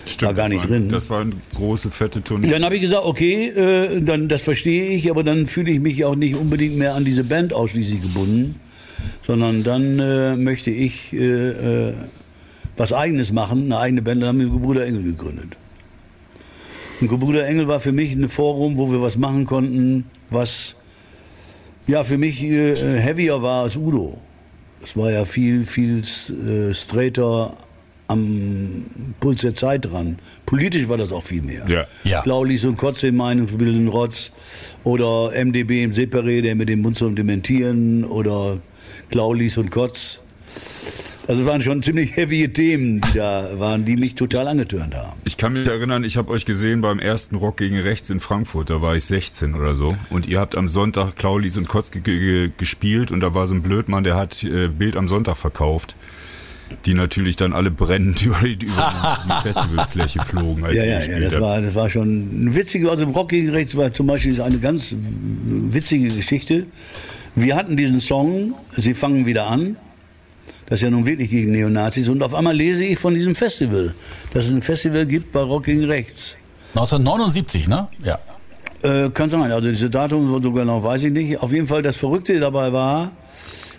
[0.06, 0.88] Stimmt, War gar das nicht war, drin.
[0.88, 2.48] Das war eine große, fette Tournee.
[2.48, 6.04] Dann habe ich gesagt, okay, äh, dann das verstehe ich, aber dann fühle ich mich
[6.04, 8.54] auch nicht unbedingt mehr an diese Band ausschließlich gebunden,
[9.26, 11.94] sondern dann äh, möchte ich äh, äh,
[12.76, 14.22] was Eigenes machen, eine eigene Band.
[14.22, 15.56] Dann haben wir Gebrüder Engel gegründet.
[17.00, 20.76] Und Gebrüder Engel war für mich ein Forum, wo wir was machen konnten, was
[21.86, 24.18] ja für mich äh, heavier war als Udo.
[24.82, 27.54] Es war ja viel, viel äh, straighter
[28.08, 28.84] am
[29.18, 30.18] Puls der Zeit dran.
[30.46, 31.64] Politisch war das auch viel mehr.
[31.68, 31.86] Ja.
[32.04, 32.22] Ja.
[32.22, 34.30] Klaulis und Kotz den meinungsbildenden Rotz
[34.84, 38.58] oder MDB im Separé, der mit dem Mund zum Dementieren oder
[39.10, 40.20] Klaulis und Kotz.
[41.28, 45.12] Also es waren schon ziemlich heavy Themen, die da waren, die mich total angetörnt haben.
[45.24, 48.70] Ich kann mich erinnern, ich habe euch gesehen beim ersten Rock gegen Rechts in Frankfurt,
[48.70, 49.92] da war ich 16 oder so.
[50.10, 53.54] Und ihr habt am Sonntag Klaulis und Kotz ge- ge- gespielt und da war so
[53.54, 55.96] ein Blödmann, der hat äh, Bild am Sonntag verkauft.
[56.84, 61.18] Die natürlich dann alle brennend über die, über die Festivalfläche flogen, als Ja, ja, ja,
[61.20, 61.42] das habt.
[61.42, 64.94] war, das war schon eine witzige, also Rock gegen Rechts war zum Beispiel eine ganz
[64.96, 66.66] witzige Geschichte.
[67.38, 69.76] Wir hatten diesen Song, Sie fangen wieder an,
[70.64, 73.94] das ist ja nun wirklich gegen Neonazis und auf einmal lese ich von diesem Festival,
[74.32, 76.36] dass es ein Festival gibt bei Rock gegen Rechts.
[76.70, 77.88] 1979, ne?
[78.02, 78.18] Ja.
[78.82, 81.38] Äh, kann sein, also diese Datum so genau weiß ich nicht.
[81.42, 83.12] Auf jeden Fall das Verrückte dabei war,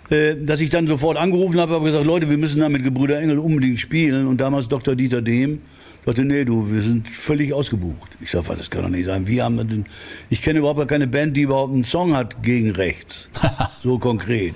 [0.08, 3.20] äh, dass ich dann sofort angerufen habe, habe gesagt, Leute, wir müssen da mit Gebrüder
[3.20, 4.28] Engel unbedingt spielen.
[4.28, 4.94] Und damals Dr.
[4.94, 5.62] Dieter Dehm
[6.04, 8.16] sagte, nee, du, wir sind völlig ausgebucht.
[8.20, 9.26] Ich was, das kann doch nicht sein.
[9.26, 9.84] Wir haben denn,
[10.30, 13.28] ich kenne überhaupt gar keine Band, die überhaupt einen Song hat gegen rechts.
[13.82, 14.54] so konkret.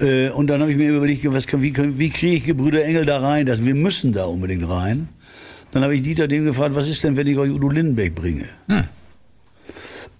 [0.00, 3.04] Äh, und dann habe ich mir überlegt, was, kann- wie, wie kriege ich Gebrüder Engel
[3.06, 3.46] da rein?
[3.46, 5.08] Das, wir müssen da unbedingt rein.
[5.72, 8.44] Dann habe ich Dieter dem gefragt, was ist denn, wenn ich euch Udo Lindenberg bringe?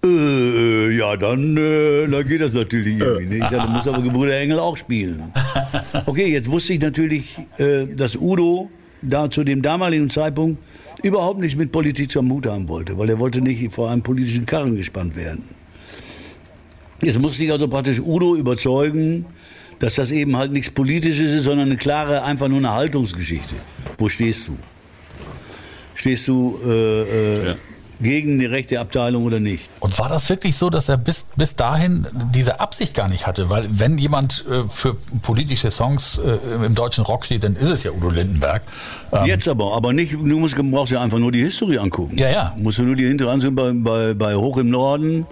[0.05, 3.43] Äh, ja, dann, äh, dann geht das natürlich irgendwie nicht.
[3.43, 5.31] Ich sagte, muss aber Gebrüder Engel auch spielen.
[6.05, 8.69] Okay, jetzt wusste ich natürlich, äh, dass Udo
[9.01, 10.61] da zu dem damaligen Zeitpunkt
[11.03, 14.45] überhaupt nichts mit Politik zum Mut haben wollte, weil er wollte nicht vor einem politischen
[14.45, 15.43] Karren gespannt werden.
[17.01, 19.25] Jetzt musste ich also praktisch Udo überzeugen,
[19.79, 23.55] dass das eben halt nichts Politisches ist, sondern eine klare, einfach nur eine Haltungsgeschichte.
[23.97, 24.57] Wo stehst du?
[25.93, 27.55] Stehst du äh, äh,
[28.01, 29.69] gegen die rechte Abteilung oder nicht?
[29.79, 33.49] Und war das wirklich so, dass er bis, bis dahin diese Absicht gar nicht hatte?
[33.49, 37.83] Weil wenn jemand äh, für politische Songs äh, im deutschen Rock steht, dann ist es
[37.83, 38.63] ja Udo Lindenberg.
[39.11, 42.17] Ähm, Jetzt aber, aber nicht, du musst, brauchst ja einfach nur die Historie angucken.
[42.17, 42.53] Ja, ja.
[42.57, 45.25] Musst du nur die hintere ansehen bei, bei, bei Hoch im Norden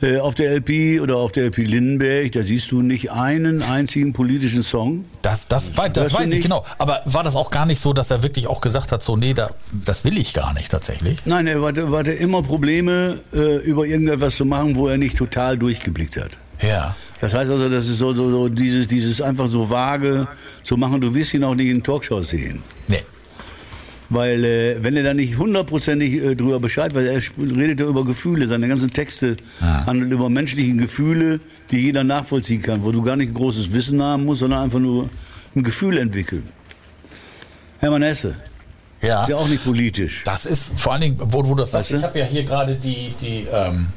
[0.00, 4.12] äh, auf der LP oder auf der LP Lindenberg, da siehst du nicht einen einzigen
[4.12, 5.04] politischen Song.
[5.22, 6.42] Das, das, das du weiß ich nicht?
[6.42, 6.64] genau.
[6.78, 9.34] Aber war das auch gar nicht so, dass er wirklich auch gesagt hat, so, nee,
[9.34, 11.18] da, das will ich gar nicht tatsächlich?
[11.24, 15.58] Nein, er hatte, hatte immer Probleme, äh, über irgendetwas zu machen, wo er nicht total
[15.58, 16.32] durchgeblickt hat.
[16.60, 16.94] Ja.
[17.20, 20.26] Das heißt also, das ist so, so, so dieses, dieses einfach so vage
[20.64, 22.62] zu machen, du wirst ihn auch nicht in Talkshows sehen.
[22.88, 23.02] Nee.
[24.12, 28.04] Weil äh, wenn er da nicht hundertprozentig äh, drüber Bescheid weiß, er redet ja über
[28.04, 33.16] Gefühle, seine ganzen Texte handeln über menschliche Gefühle, die jeder nachvollziehen kann, wo du gar
[33.16, 35.08] nicht ein großes Wissen haben musst, sondern einfach nur
[35.56, 36.42] ein Gefühl entwickeln.
[37.78, 38.36] Hermann Hesse,
[39.00, 39.22] Ja.
[39.22, 40.22] ist ja auch nicht politisch.
[40.24, 41.96] Das ist vor allen Dingen, wo, du das sagst, Weißt du?
[41.96, 43.88] ich habe ja hier gerade die, die ähm,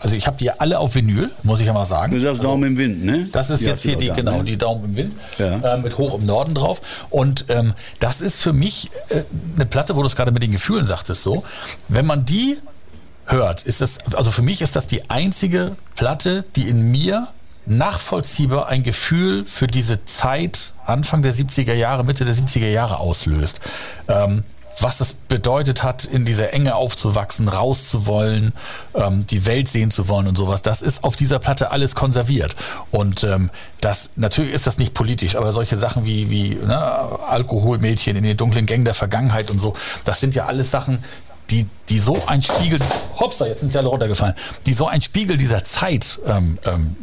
[0.00, 2.12] also ich habe die alle auf Vinyl, muss ich ja mal sagen.
[2.12, 3.28] Du sagst Daumen im Wind, ne?
[3.32, 5.74] Das ist Die jetzt hier die, da, genau, die Daumen im Wind Ja.
[5.74, 6.80] äh, mit hoch im Norden drauf.
[7.10, 9.22] Und ähm, das ist für mich äh,
[9.54, 11.44] eine Platte, wo du es gerade mit den Gefühlen sagtest, so.
[11.88, 12.58] Wenn man die
[13.26, 17.28] hört, ist das, also für mich ist das die einzige Platte, die in mir
[17.68, 23.60] nachvollziehbar ein Gefühl für diese Zeit Anfang der 70er Jahre, Mitte der 70er Jahre auslöst.
[24.08, 24.44] Ähm,
[24.80, 28.52] was es bedeutet hat, in dieser Enge aufzuwachsen, rauszuwollen,
[28.94, 30.62] ähm, die Welt sehen zu wollen und sowas.
[30.62, 32.56] Das ist auf dieser Platte alles konserviert.
[32.90, 38.16] Und ähm, das natürlich ist das nicht politisch, aber solche Sachen wie, wie ne, Alkoholmädchen
[38.16, 41.02] in den dunklen Gängen der Vergangenheit und so, das sind ja alles Sachen,
[41.50, 42.80] die, die so ein Spiegel,
[43.18, 44.34] hopsa, jetzt sind sie alle runtergefallen,
[44.66, 46.96] die so ein Spiegel dieser Zeit ähm, ähm,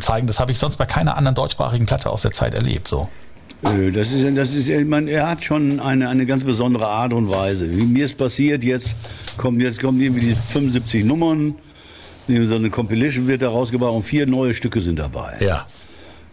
[0.00, 2.88] zeigen, das habe ich sonst bei keiner anderen deutschsprachigen Platte aus der Zeit erlebt.
[2.88, 3.08] So.
[3.62, 7.12] Äh, Das ist, das ist, ich meine, er hat schon eine, eine ganz besondere Art
[7.12, 7.70] und Weise.
[7.76, 8.96] Wie mir ist passiert, jetzt
[9.36, 11.54] kommen, jetzt kommen irgendwie die 75 Nummern,
[12.28, 15.34] so eine Compilation wird da rausgebracht und vier neue Stücke sind dabei.
[15.40, 15.66] Ja.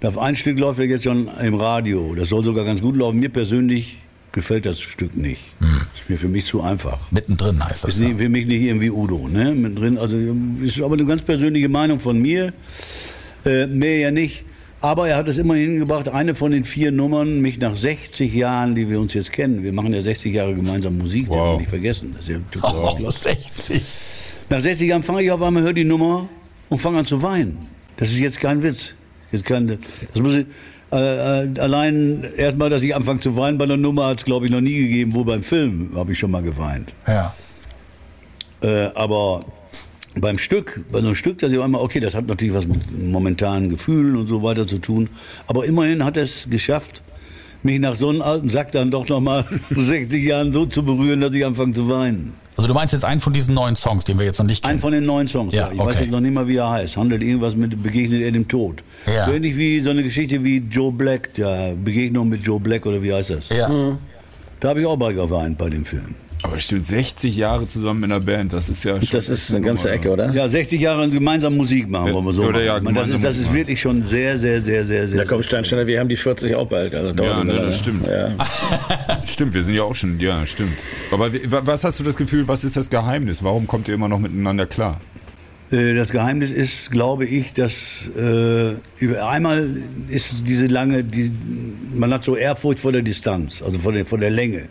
[0.04, 2.14] Auf ein Stück läuft er jetzt schon im Radio.
[2.16, 3.20] Das soll sogar ganz gut laufen.
[3.20, 4.00] Mir persönlich
[4.34, 5.40] gefällt das Stück nicht.
[5.96, 6.98] Ist mir für mich zu einfach.
[7.12, 7.94] Mittendrin heißt das.
[7.94, 9.30] Ist nicht, für mich nicht irgendwie Udo.
[9.30, 9.54] Ne?
[9.54, 10.18] Mit drin, also
[10.62, 12.52] ist aber eine ganz persönliche Meinung von mir.
[13.46, 14.44] Äh, mehr ja nicht.
[14.84, 18.76] Aber er hat es immer hingebracht, eine von den vier Nummern, mich nach 60 Jahren,
[18.76, 21.44] die wir uns jetzt kennen, wir machen ja 60 Jahre gemeinsam Musik, das Wow.
[21.46, 22.12] darf ich nicht vergessen.
[22.18, 23.82] Das ist ja total Oh, 60.
[24.50, 26.28] nach 60 Jahren fange ich auf einmal, höre die Nummer
[26.68, 27.70] und fange an zu weinen.
[27.96, 28.94] Das ist jetzt kein Witz.
[29.32, 30.46] Jetzt kein, das muss ich,
[30.92, 34.48] äh, äh, allein erstmal, dass ich anfange zu weinen bei einer Nummer, hat es glaube
[34.48, 36.94] ich noch nie gegeben, wo beim Film habe ich schon mal geweint.
[37.08, 37.34] Ja.
[38.62, 39.46] Äh, aber
[40.20, 43.10] beim Stück, bei so einem Stück, dass ich einmal, okay, das hat natürlich was mit
[43.10, 45.10] momentanen Gefühlen und so weiter zu tun.
[45.48, 47.02] Aber immerhin hat er es geschafft,
[47.64, 51.22] mich nach so einem alten Sack dann doch noch mal 60 Jahren so zu berühren,
[51.22, 52.34] dass ich anfange zu weinen.
[52.56, 54.76] Also du meinst jetzt einen von diesen neuen Songs, den wir jetzt noch nicht kennen?
[54.76, 55.56] Ein von den neuen Songs.
[55.56, 55.90] Ja, ich okay.
[55.90, 56.98] weiß jetzt noch nicht mal, wie er heißt.
[56.98, 58.84] Handelt irgendwas mit Begegnet er dem Tod.
[59.08, 59.26] Ja.
[59.26, 63.02] So ähnlich wie so eine Geschichte wie Joe Black, ja, Begegnung mit Joe Black oder
[63.02, 63.50] wie heißt das?
[63.50, 63.98] ja.
[64.60, 66.16] Da habe ich auch bei geweint bei dem Film.
[66.44, 69.10] Aber stimmt, 60 Jahre zusammen in der Band, das ist ja schon.
[69.12, 70.32] Das ist eine ganze Ecke, oder?
[70.34, 73.38] Ja, 60 Jahre gemeinsam Musik machen, Ja, wollen wir so oder ja, das ist, das
[73.38, 75.20] ist wirklich schon sehr, sehr, sehr, sehr, sehr.
[75.20, 76.94] Da kommt Steinsteiner, wir haben die 40 auch bald.
[76.94, 78.08] Also Ja, ne, das stimmt.
[78.08, 78.34] Ja.
[79.26, 80.74] Stimmt, wir sind ja auch schon, ja, stimmt.
[81.12, 83.42] Aber was hast du das Gefühl, was ist das Geheimnis?
[83.44, 85.00] Warum kommt ihr immer noch miteinander klar?
[85.72, 89.70] Äh, Das Geheimnis ist, glaube ich, dass äh, über einmal
[90.10, 91.32] ist diese lange, die,
[91.96, 94.68] man hat so Ehrfurcht vor der Distanz, also vor der, vor der Länge.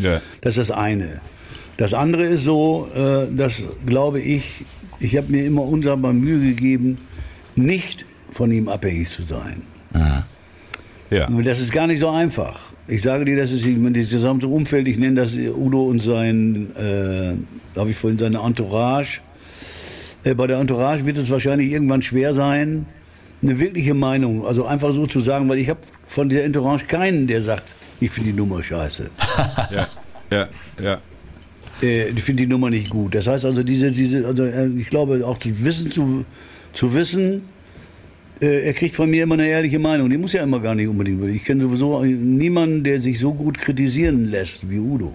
[0.00, 0.20] Ja.
[0.40, 1.20] Das ist das eine.
[1.76, 4.64] Das andere ist so, äh, dass, glaube ich,
[5.00, 6.98] ich habe mir immer unsagbar Mühe gegeben,
[7.54, 9.62] nicht von ihm abhängig zu sein.
[11.10, 11.28] Ja.
[11.42, 12.58] Das ist gar nicht so einfach.
[12.86, 17.78] Ich sage dir, das ist das gesamte Umfeld, ich nenne das Udo und sein, äh,
[17.78, 19.20] habe ich vorhin seine Entourage.
[20.24, 22.86] Äh, bei der Entourage wird es wahrscheinlich irgendwann schwer sein,
[23.42, 27.26] eine wirkliche Meinung, also einfach so zu sagen, weil ich habe von der Entourage keinen,
[27.26, 29.10] der sagt, ich finde die Nummer scheiße.
[29.70, 29.88] Ja.
[30.30, 30.48] Ja.
[30.82, 31.00] Ja.
[31.82, 33.14] Äh, ich finde die Nummer nicht gut.
[33.14, 36.24] Das heißt also, diese, diese, also äh, ich glaube auch zu wissen, zu,
[36.72, 37.42] zu wissen,
[38.40, 40.10] äh, er kriegt von mir immer eine ehrliche Meinung.
[40.10, 41.24] Die muss ja immer gar nicht unbedingt.
[41.28, 45.14] Ich kenne sowieso niemanden, der sich so gut kritisieren lässt wie Udo.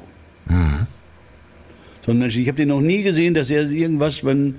[2.05, 4.55] So ein Mensch, ich habe den noch nie gesehen, dass er irgendwas, wenn,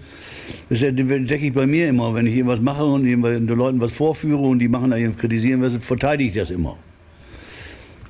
[0.70, 4.40] das entdecke ich bei mir immer, wenn ich irgendwas mache und den Leuten was vorführe
[4.40, 6.78] und die machen da kritisieren, was, verteidige ich das immer.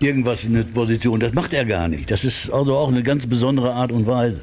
[0.05, 2.11] Irgendwas in der Position, das macht er gar nicht.
[2.11, 4.41] Das ist also auch eine ganz besondere Art und Weise.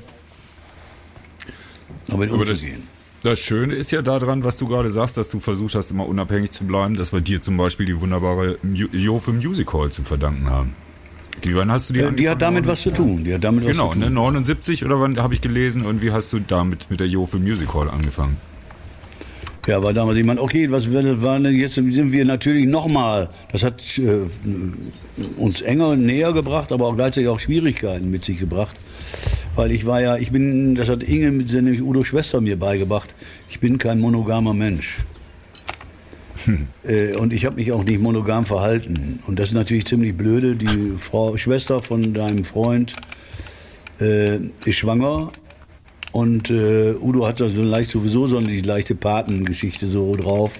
[2.07, 2.83] Damit Aber das, umzugehen.
[3.23, 6.51] das Schöne ist ja daran, was du gerade sagst, dass du versucht hast, immer unabhängig
[6.51, 8.57] zu bleiben, dass wir dir zum Beispiel die wunderbare
[8.91, 10.73] Jofe Music Hall zu verdanken haben.
[11.43, 13.23] Die, wann hast du die Ja, die hat damit was zu tun.
[13.23, 14.01] Die hat damit was Genau, zu tun.
[14.03, 17.37] ne, 79 oder wann habe ich gelesen und wie hast du damit mit der Jofe
[17.37, 18.37] Music Hall angefangen?
[19.67, 23.63] Ja, war damals, ich meine, okay, was war denn jetzt sind wir natürlich nochmal, das
[23.63, 24.25] hat äh,
[25.37, 28.75] uns enger und näher gebracht, aber auch gleichzeitig auch Schwierigkeiten mit sich gebracht.
[29.55, 33.13] Weil ich war ja, ich bin, das hat Inge, mit- nämlich Udo Schwester mir beigebracht,
[33.49, 34.97] ich bin kein monogamer Mensch.
[36.83, 39.19] Äh, und ich habe mich auch nicht monogam verhalten.
[39.27, 40.55] Und das ist natürlich ziemlich blöde.
[40.55, 42.93] Die Frau, Schwester von deinem Freund
[43.99, 45.31] äh, ist schwanger
[46.11, 50.59] und äh, Udo hat da so leicht sowieso so eine leichte Patengeschichte so drauf.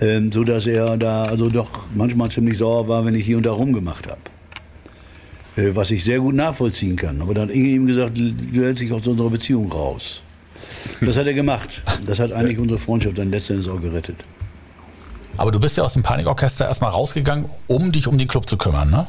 [0.00, 3.46] Ähm, so dass er da also doch manchmal ziemlich sauer war, wenn ich hier und
[3.46, 4.20] da rumgemacht habe.
[5.56, 7.20] Äh, was ich sehr gut nachvollziehen kann.
[7.20, 10.22] Aber dann hat Inge ihm gesagt, du hältst dich aus unserer Beziehung raus.
[11.00, 11.82] Das hat er gemacht.
[12.06, 14.16] Das hat eigentlich unsere Freundschaft dann letztendlich auch gerettet.
[15.36, 18.56] Aber du bist ja aus dem Panikorchester erstmal rausgegangen, um dich um den Club zu
[18.56, 19.06] kümmern, ne?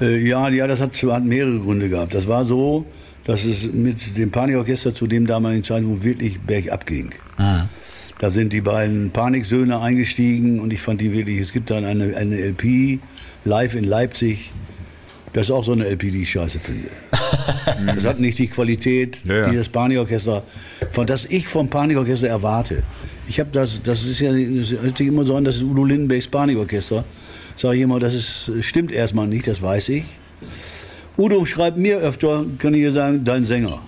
[0.00, 2.14] Äh, ja, ja, das hat, hat mehrere Gründe gehabt.
[2.14, 2.86] Das war so,
[3.28, 7.10] dass es mit dem Panikorchester zu dem damaligen Zeitpunkt wirklich bergab ging.
[7.36, 12.16] Da sind die beiden Paniksöhne eingestiegen und ich fand die wirklich, es gibt dann eine,
[12.16, 13.00] eine LP,
[13.44, 14.50] live in Leipzig.
[15.34, 16.88] Das ist auch so eine LP, die ich scheiße finde.
[17.94, 19.50] das hat nicht die Qualität, Ja, ja.
[19.50, 20.42] die das Panikorchester,
[20.90, 22.82] von das ich vom Panikorchester erwarte.
[23.28, 25.84] Ich habe das, das ist ja, das hört sich immer so an, das ist Udo
[25.84, 27.04] Lindenbergs Panikorchester.
[27.56, 30.04] Sage ich immer, das ist, stimmt erstmal nicht, das weiß ich.
[31.18, 33.80] Udo schreibt mir öfter, kann ich hier sagen, dein Sänger.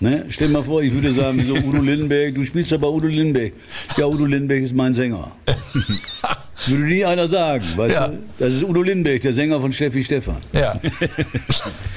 [0.00, 0.24] Ne?
[0.30, 3.06] Stell dir mal vor, ich würde sagen, so Udo Lindenberg, du spielst ja bei Udo
[3.06, 3.52] Lindenberg.
[3.96, 5.30] Ja, Udo Lindenberg ist mein Sänger.
[6.66, 8.08] Würde nie einer sagen, weißt Ja.
[8.08, 8.18] du?
[8.38, 10.36] Das ist Udo Lindenberg, der Sänger von Steffi Stefan.
[10.52, 10.80] Ja.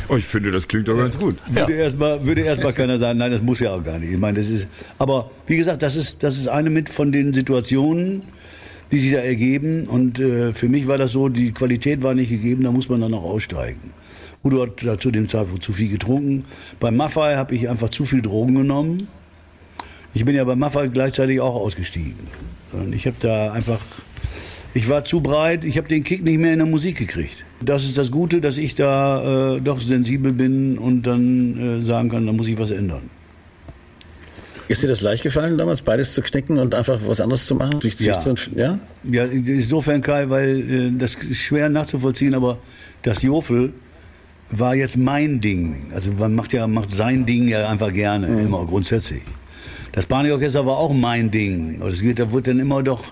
[0.10, 1.38] Oh, ich finde, das klingt doch ganz gut.
[1.48, 4.12] Würde erstmal würde erst mal keiner sagen, nein, das muss ja auch gar nicht.
[4.12, 7.34] Ich meine, das ist, aber wie gesagt, das ist, das ist eine mit von den
[7.34, 8.24] Situationen,
[8.92, 9.88] die sich da ergeben.
[9.88, 13.00] Und äh, für mich war das so, die Qualität war nicht gegeben, da muss man
[13.00, 13.80] dann auch aussteigen.
[14.44, 16.46] Udo hat zu dem Zeitpunkt zu viel getrunken.
[16.80, 19.08] Beim Maffei habe ich einfach zu viel Drogen genommen.
[20.14, 22.16] Ich bin ja beim Maffei gleichzeitig auch ausgestiegen.
[22.74, 23.80] Und ich habe da einfach,
[24.74, 27.46] ich war zu breit, ich habe den Kick nicht mehr in der Musik gekriegt.
[27.62, 32.10] Das ist das Gute, dass ich da äh, doch sensibel bin und dann äh, sagen
[32.10, 33.10] kann, da muss ich was ändern.
[34.68, 37.82] Ist dir das leicht gefallen damals, beides zu knicken und einfach was anderes zu machen?
[37.82, 38.18] Sich, Ja.
[38.18, 38.80] Zu, ja?
[39.04, 42.58] Ja, insofern Kai, weil äh, das ist schwer nachzuvollziehen, aber
[43.02, 43.74] das Jofel
[44.52, 45.92] war jetzt mein Ding.
[45.94, 49.22] Also man macht ja macht sein Ding ja einfach gerne, immer grundsätzlich.
[49.94, 51.82] Das Panikorchester war auch mein Ding.
[51.82, 53.04] Und es wird, da wird dann immer doch,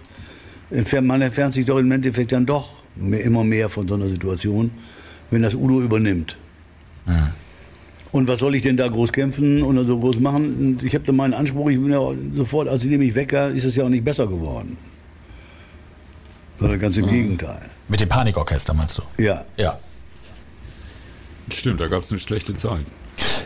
[1.02, 4.71] man entfernt sich doch im Endeffekt dann doch mehr, immer mehr von so einer Situation,
[5.32, 6.38] wenn das Udo übernimmt.
[8.12, 10.80] Und was soll ich denn da groß kämpfen oder so groß machen?
[10.84, 12.02] Ich habe da meinen Anspruch, ich bin ja
[12.36, 14.78] sofort, als ich nämlich weg war, ist es ja auch nicht besser geworden.
[16.60, 17.62] Sondern ganz im Gegenteil.
[17.88, 19.23] Mit dem Panikorchester meinst du?
[19.23, 19.45] Ja.
[19.58, 19.80] Ja.
[21.53, 22.85] Stimmt, da gab es eine schlechte Zeit.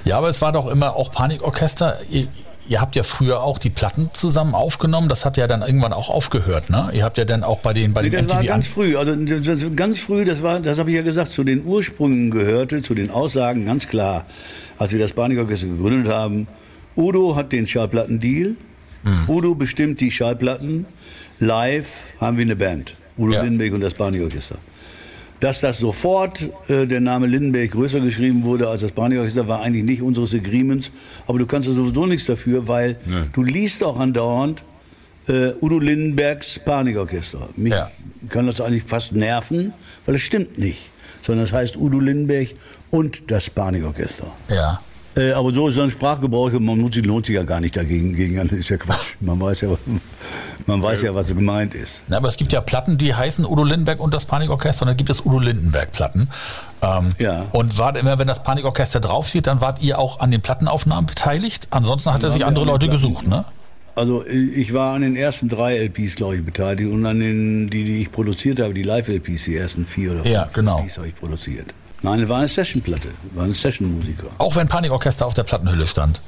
[0.06, 2.00] Ja, aber es war doch immer auch Panikorchester.
[2.10, 2.28] Ihr,
[2.68, 5.10] ihr habt ja früher auch die Platten zusammen aufgenommen.
[5.10, 6.92] Das hat ja dann irgendwann auch aufgehört, ne?
[6.94, 9.16] Ihr habt ja dann auch bei den, bei den Das war MTV ganz früh, also
[9.16, 12.82] das, das, ganz früh, das war, das habe ich ja gesagt, zu den Ursprüngen gehörte,
[12.82, 14.26] zu den Aussagen ganz klar,
[14.78, 16.48] als wir das Panikorchester gegründet haben,
[16.96, 18.56] Udo hat den Schallplattendeal,
[19.28, 20.86] Udo bestimmt die Schallplatten,
[21.40, 23.42] live haben wir eine Band, Udo Ja.
[23.42, 24.56] Lindenberg und das Panikorchester.
[25.44, 29.84] Dass das sofort äh, der Name Lindenberg größer geschrieben wurde als das Panikorchester, war eigentlich
[29.84, 30.90] nicht unseres Agreements.
[31.28, 33.24] Aber du kannst ja sowieso nichts dafür, weil Nee.
[33.34, 34.64] du liest auch andauernd
[35.28, 37.50] äh, Udo Lindenbergs Panikorchester.
[37.58, 37.92] Mich Ja.
[38.30, 39.74] kann das eigentlich fast nerven,
[40.06, 40.80] weil es stimmt nicht.
[41.22, 42.50] Sondern es heißt Udo Lindenberg
[42.90, 44.28] und das Panikorchester.
[44.50, 44.80] Ja.
[45.16, 47.76] Äh, aber so ist dann Sprachgebrauch und man lohnt sich, lohnt sich ja gar nicht
[47.76, 48.16] dagegen.
[48.16, 49.16] Gegen, das ist ja Quatsch.
[49.20, 49.70] Man weiß ja,
[50.66, 52.02] man weiß ja, was so gemeint ist.
[52.08, 54.98] Na, aber es gibt ja Platten, die heißen Udo Lindenberg und das Panikorchester und dann
[54.98, 56.30] gibt es Udo Lindenberg-Platten.
[56.82, 57.46] Ähm, Ja.
[57.52, 61.68] Und wart immer, wenn das Panikorchester draufsteht, dann wart ihr auch an den Plattenaufnahmen beteiligt.
[61.70, 63.04] Ansonsten hat er sich andere Leute Platten.
[63.04, 63.46] gesucht, ne?
[63.96, 67.70] Also äh, ich war an den ersten drei LPs, glaube ich, beteiligt und an den,
[67.70, 70.80] die, die ich produziert habe, die Live-LPs, die ersten vier oder Ja, fünf genau.
[70.80, 71.68] LPs habe ich produziert.
[72.04, 74.28] Nein, es war eine Sessionplatte, war ein Sessionmusiker.
[74.38, 76.22] Auch wenn Panikorchester auf der Plattenhülle stand.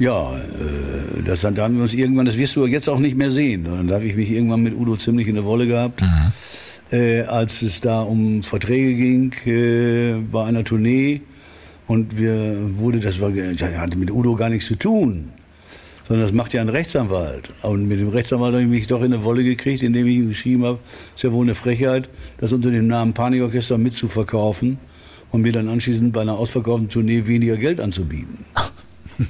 [0.00, 3.30] Ja, äh, das, da haben wir uns irgendwann, das wirst du jetzt auch nicht mehr
[3.30, 3.64] sehen.
[3.64, 6.02] sondern Da habe ich mich irgendwann mit Udo ziemlich in der Wolle gehabt.
[6.90, 11.22] Äh, als es da um Verträge ging äh, bei einer Tournee
[11.86, 15.30] und wir wurde, das war, das hatte mit Udo gar nichts zu tun,
[16.06, 17.50] sondern das macht ja ein Rechtsanwalt.
[17.62, 20.28] Und mit dem Rechtsanwalt habe ich mich doch in eine Wolle gekriegt, indem ich ihm
[20.28, 20.78] geschrieben habe,
[21.16, 24.78] ist ja wohl eine Frechheit, das unter dem Namen Panikorchester mitzuverkaufen
[25.30, 28.44] und mir dann anschließend bei einer ausverkauften Tournee weniger Geld anzubieten.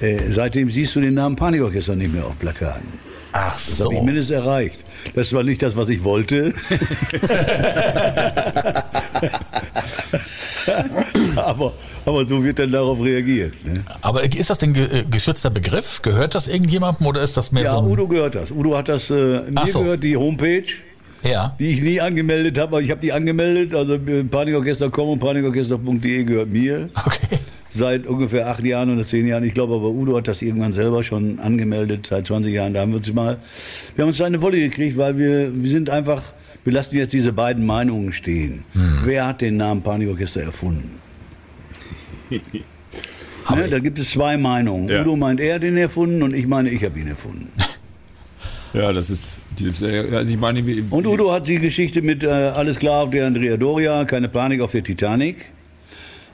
[0.00, 2.88] Äh, seitdem siehst du den Namen Panikorchester nicht mehr auf Plakaten.
[3.30, 3.84] Ach Das so.
[3.84, 4.80] habe ich mindestens erreicht.
[5.14, 6.52] Das war nicht das, was ich wollte.
[11.36, 11.72] aber,
[12.04, 13.54] aber so wird dann darauf reagiert.
[13.64, 13.82] Ne?
[14.00, 16.00] Aber ist das denn ge äh, geschützter Begriff?
[16.02, 17.86] Gehört das irgendjemandem oder ist das mehr Ja, so ein...
[17.86, 18.50] Udo gehört das.
[18.50, 19.14] Udo hat das äh,
[19.50, 19.80] mir so.
[19.80, 20.64] gehört, die Homepage,
[21.22, 21.54] Ja.
[21.58, 23.74] die ich nie angemeldet habe, aber ich habe die angemeldet.
[23.74, 26.88] Also äh, panikorchester.com und panikorchester.de gehört mir.
[26.94, 27.38] Okay.
[27.74, 29.44] Seit ungefähr acht Jahren oder zehn Jahren.
[29.44, 32.74] Ich glaube aber, Udo hat das irgendwann selber schon angemeldet, seit 20 Jahren.
[32.74, 33.38] Da haben wir uns mal,
[33.96, 36.22] wir haben uns da eine Wolle gekriegt, weil wir, wir sind einfach,
[36.64, 38.64] wir lassen jetzt diese beiden Meinungen stehen.
[39.04, 40.98] Wer hat den Namen Panikorchester erfunden?
[43.54, 44.88] ne, da gibt es zwei Meinungen.
[44.88, 45.02] Ja.
[45.02, 47.48] Udo meint, er hat ihn erfunden und ich meine, ich habe ihn erfunden.
[48.74, 49.38] Ja, das ist.
[49.84, 53.26] Also ich meine, wie, Und Udo hat die Geschichte mit äh, Alles klar auf der
[53.26, 55.36] Andrea Doria, keine Panik auf der Titanic.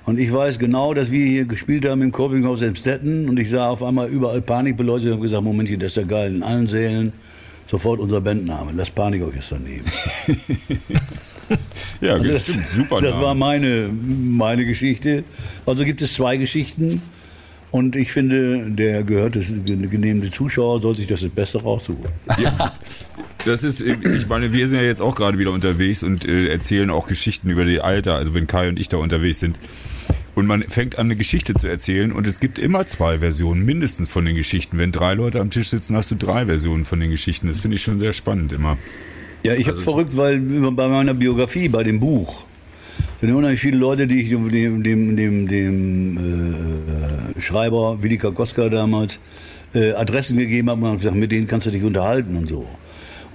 [0.06, 3.68] Und ich weiß genau, dass wir hier gespielt haben im Korbinghaus Emstetten und ich sah
[3.68, 6.66] auf einmal überall Panik beleuchtet und habe gesagt, Momentchen, das ist ja geil, in allen
[6.66, 7.12] Sälen
[7.66, 9.84] sofort unser Bandname, lass Panikorchester nehmen.
[12.00, 13.00] ja, Also das, stimmt, super.
[13.00, 13.24] das Name.
[13.24, 15.24] war meine, meine Geschichte.
[15.66, 17.02] Also gibt es zwei Geschichten
[17.70, 22.08] und ich finde, der gehörte, genehmte Zuschauer soll sich das Beste raussuchen.
[23.44, 26.90] Das ist, ich meine, wir sind ja jetzt auch gerade wieder unterwegs und äh, erzählen
[26.90, 29.58] auch Geschichten über die Alter, also wenn Kai und ich da unterwegs sind.
[30.34, 34.08] Und man fängt an, eine Geschichte zu erzählen und es gibt immer zwei Versionen, mindestens
[34.08, 34.78] von den Geschichten.
[34.78, 37.48] Wenn drei Leute am Tisch sitzen, hast du drei Versionen von den Geschichten.
[37.48, 38.78] Das finde ich schon sehr spannend immer.
[39.44, 42.44] Ja, ich habe verrückt, weil bei meiner Biografie, bei dem Buch,
[43.20, 46.16] sind unheimlich viele Leute, die ich dem, dem, dem, dem, dem
[47.37, 49.18] äh, Schreiber Willi Kakoska damals
[49.74, 52.66] äh, Adressen gegeben habe und habe gesagt, mit denen kannst du dich unterhalten und so.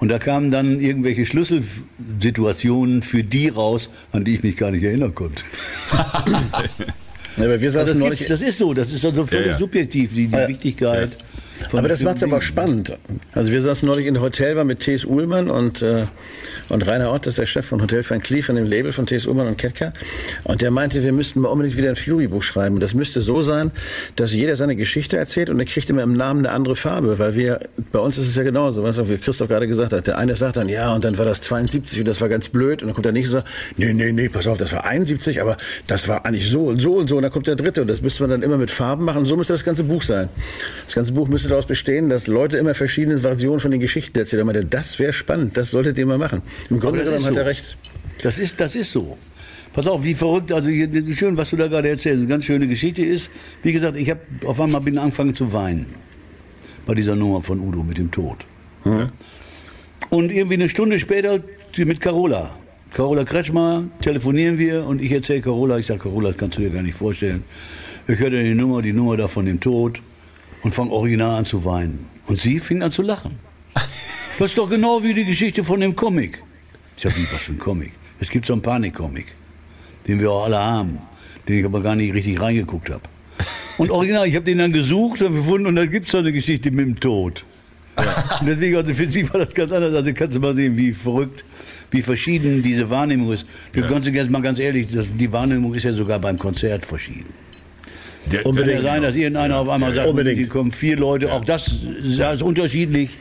[0.00, 4.82] Und da kamen dann irgendwelche Schlüsselsituationen für die raus, an die ich mich gar nicht
[4.82, 5.42] erinnern konnte.
[7.36, 9.58] Ja, aber wir Also das, das ist so, das ist also völlig Ja, ja.
[9.58, 10.48] subjektiv, die, die Ja.
[10.48, 11.16] Wichtigkeit.
[11.72, 12.96] Aber das macht es aber auch spannend.
[13.32, 15.04] Also wir saßen neulich in einem Hotel, war mit T.S.
[15.04, 16.06] Uhlmann und, äh,
[16.68, 19.06] und Rainer Ott, das ist der Chef von Hotel Van Cleef, von dem Label von
[19.06, 19.26] T.S.
[19.26, 19.92] Uhlmann und Ketka.
[20.44, 22.76] Und der meinte, wir müssten mal unbedingt wieder ein Fury-Buch schreiben.
[22.76, 23.70] Und das müsste so sein,
[24.16, 27.18] dass jeder seine Geschichte erzählt und er kriegt immer im Namen eine andere Farbe.
[27.18, 27.60] Weil wir,
[27.92, 30.06] bei uns ist es ja genauso, weißt du, wie Christoph gerade gesagt hat.
[30.06, 32.82] Der eine sagt dann, ja, und dann war das 72 und das war ganz blöd.
[32.82, 35.40] Und dann kommt der nächste und sagt, nee, nee, nee, pass auf, das war 71,
[35.40, 37.16] aber das war eigentlich so und so und so.
[37.16, 39.26] Und dann kommt der dritte und das müsste man dann immer mit Farben machen.
[39.26, 40.28] So müsste das ganze Buch sein.
[40.84, 44.42] Das ganze Buch müsste daraus bestehen, dass Leute immer verschiedene Versionen von den Geschichten erzählen.
[44.42, 46.42] Und meinte, das wäre spannend, das solltet ihr mal machen.
[46.68, 47.38] Im Grunde genommen hat so.
[47.38, 47.76] er recht.
[48.22, 49.16] Das ist, das ist so.
[49.72, 53.02] Pass auf, wie verrückt, also schön, was du da gerade erzählst, eine ganz schöne Geschichte
[53.02, 53.30] ist.
[53.62, 55.86] Wie gesagt, ich habe auf einmal bin angefangen zu weinen
[56.86, 58.38] bei dieser Nummer von Udo mit dem Tod.
[60.10, 61.40] Und irgendwie eine Stunde später
[61.76, 62.54] mit Carola.
[62.92, 66.70] Carola Kretschmer telefonieren wir und ich erzähle Carola, ich sage, Carola, das kannst du dir
[66.70, 67.42] gar nicht vorstellen.
[68.06, 70.00] Ich hörte die Nummer, die Nummer da von dem Tod
[70.64, 72.06] und fange original an zu weinen.
[72.26, 73.38] Und sie fing an zu lachen.
[74.36, 76.42] Das ist doch genau wie die Geschichte von dem Comic.
[76.96, 77.92] Ich sag, wie, was für ein Comic?
[78.18, 79.26] Es gibt so einen Panik-Comic,
[80.08, 80.98] den wir auch alle haben,
[81.46, 83.02] den ich aber gar nicht richtig reingeguckt habe.
[83.78, 86.32] Und original, ich habe den dann gesucht und gefunden und dann gibt es so eine
[86.32, 87.44] Geschichte mit dem Tod.
[88.40, 89.94] Und deswegen, also für sie war das ganz anders.
[89.94, 91.44] Also kannst du mal sehen, wie verrückt,
[91.92, 93.46] wie verschieden diese Wahrnehmung ist.
[93.70, 97.32] Du kannst jetzt mal ganz ehrlich, das, die Wahrnehmung ist ja sogar beim Konzert verschieden.
[98.26, 98.82] Der, Kann Unbedingt.
[98.82, 100.38] ja sein, dass irgendeiner auf einmal sagt, Unbedingt.
[100.38, 101.80] hier kommen vier Leute, auch das,
[102.18, 103.18] das ist unterschiedlich.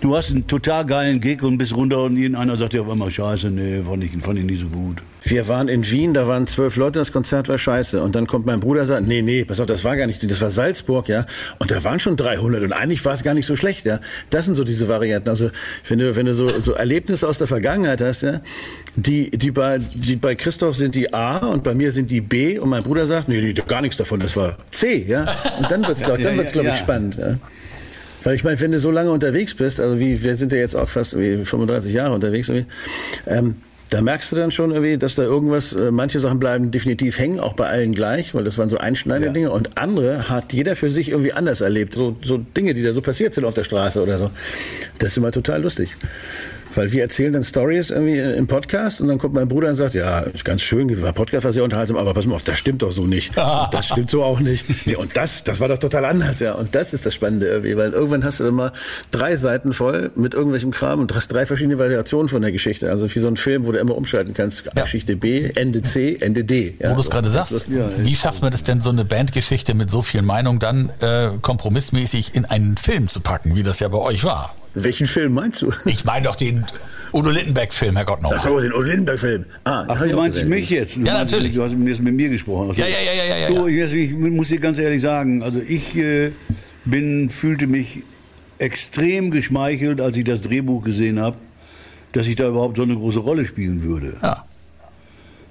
[0.00, 3.10] Du hast einen total geilen Gig und bist runter und irgendeiner sagt dir auf einmal,
[3.10, 5.02] scheiße, nee, fand ich, fand ich nicht so gut.
[5.22, 8.02] Wir waren in Wien, da waren zwölf Leute, das Konzert war scheiße.
[8.02, 10.28] Und dann kommt mein Bruder und sagt, nee, nee, pass auf, das war gar nicht,
[10.30, 11.26] das war Salzburg, ja.
[11.58, 14.00] Und da waren schon 300 und eigentlich war es gar nicht so schlecht, ja.
[14.30, 15.28] Das sind so diese Varianten.
[15.28, 15.50] Also,
[15.88, 18.40] wenn du, wenn du so, so Erlebnisse aus der Vergangenheit hast, ja,
[18.96, 22.58] die, die bei, die bei Christoph sind die A und bei mir sind die B
[22.58, 25.26] und mein Bruder sagt, nee, nee, gar nichts davon, das war C, ja.
[25.58, 26.80] Und dann wird's, glaub, Ja, dann ja, wird's, glaube ich, ja.
[26.80, 27.36] spannend, ja.
[28.22, 30.76] Weil ich meine, wenn du so lange unterwegs bist, also wie wir sind ja jetzt
[30.76, 32.50] auch fast wie 35 Jahre unterwegs,
[33.26, 33.54] ähm,
[33.90, 37.40] da merkst du dann schon irgendwie, dass da irgendwas, äh, manche Sachen bleiben definitiv hängen,
[37.40, 39.32] auch bei allen gleich, weil das waren so einschneidende Ja.
[39.32, 41.94] Dinge und andere hat jeder für sich irgendwie anders erlebt.
[41.94, 44.30] So, so Dinge, die da so passiert sind auf der Straße oder so.
[44.98, 45.96] Das ist immer total lustig.
[46.74, 49.94] Weil wir erzählen dann Stories irgendwie im Podcast und dann kommt mein Bruder und sagt,
[49.94, 52.82] ja, ist ganz schön, der Podcast war sehr unterhaltsam, aber pass mal auf, das stimmt
[52.82, 53.36] doch so nicht.
[53.36, 54.64] Und das stimmt so auch nicht.
[54.86, 56.52] Nee, und das, das war doch total anders, ja.
[56.54, 58.72] Und das ist das Spannende irgendwie, weil irgendwann hast du dann mal
[59.10, 62.88] drei Seiten voll mit irgendwelchem Kram und hast drei verschiedene Variationen von der Geschichte.
[62.90, 64.64] Also wie so ein Film, wo du immer umschalten kannst.
[64.74, 66.76] Geschichte B, Ende C, Ende D.
[66.78, 69.04] Ja, Wo du es gerade Das sagst, ist- wie schafft man es denn, so eine
[69.04, 73.80] Bandgeschichte mit so viel Meinung dann äh, kompromissmäßig in einen Film zu packen, wie das
[73.80, 74.54] ja bei euch war?
[74.74, 75.72] Welchen Film meinst du?
[75.86, 76.64] Ich meine doch den
[77.12, 78.52] Udo Lindenberg-Film, Herrgott Das ist nochmal.
[78.52, 79.44] aber den Udo Lindenberg-Film.
[79.64, 80.48] Ah, Ach, du meinst gesehen.
[80.48, 80.96] mich jetzt?
[80.96, 81.54] Du Ja, meinst, natürlich.
[81.54, 82.68] Du hast jetzt mit mir gesprochen.
[82.68, 83.48] Also, Ja, ja, ja, ja, ja, ja.
[83.48, 86.30] Du, ich, ich muss dir ganz ehrlich sagen, also ich äh,
[86.84, 88.00] bin, fühlte mich
[88.58, 91.36] extrem geschmeichelt, als ich das Drehbuch gesehen habe,
[92.12, 94.16] dass ich da überhaupt so eine große Rolle spielen würde.
[94.22, 94.44] Ja.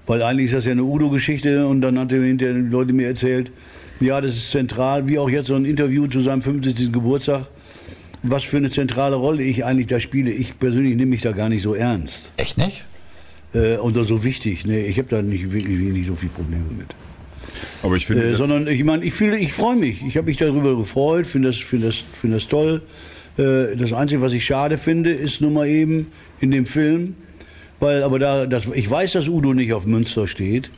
[0.07, 3.51] Weil eigentlich ist das ja eine Udo-Geschichte und dann hat hinterher die Leute mir erzählt,
[3.99, 6.91] ja, das ist zentral, wie auch jetzt so ein Interview zu seinem 75.
[6.93, 7.47] Geburtstag,
[8.23, 10.31] was für eine zentrale Rolle ich eigentlich da spiele.
[10.31, 12.83] Ich persönlich nehme mich da gar nicht so ernst Echt nicht?
[13.53, 14.65] äh, oder so wichtig.
[14.65, 16.87] Nee, ich habe da nicht wirklich nicht so viel Probleme mit.
[17.81, 20.03] aber ich finde, Äh, das, sondern ich meine, ich fühle, ich freue mich.
[20.05, 22.81] Ich habe mich darüber gefreut, finde das, finde das, finde das toll.
[23.37, 27.15] Äh, das Einzige, was ich schade finde, ist nun mal eben in dem Film,
[27.79, 30.69] weil, aber da, das, ich weiß, dass Udo nicht auf Münster steht.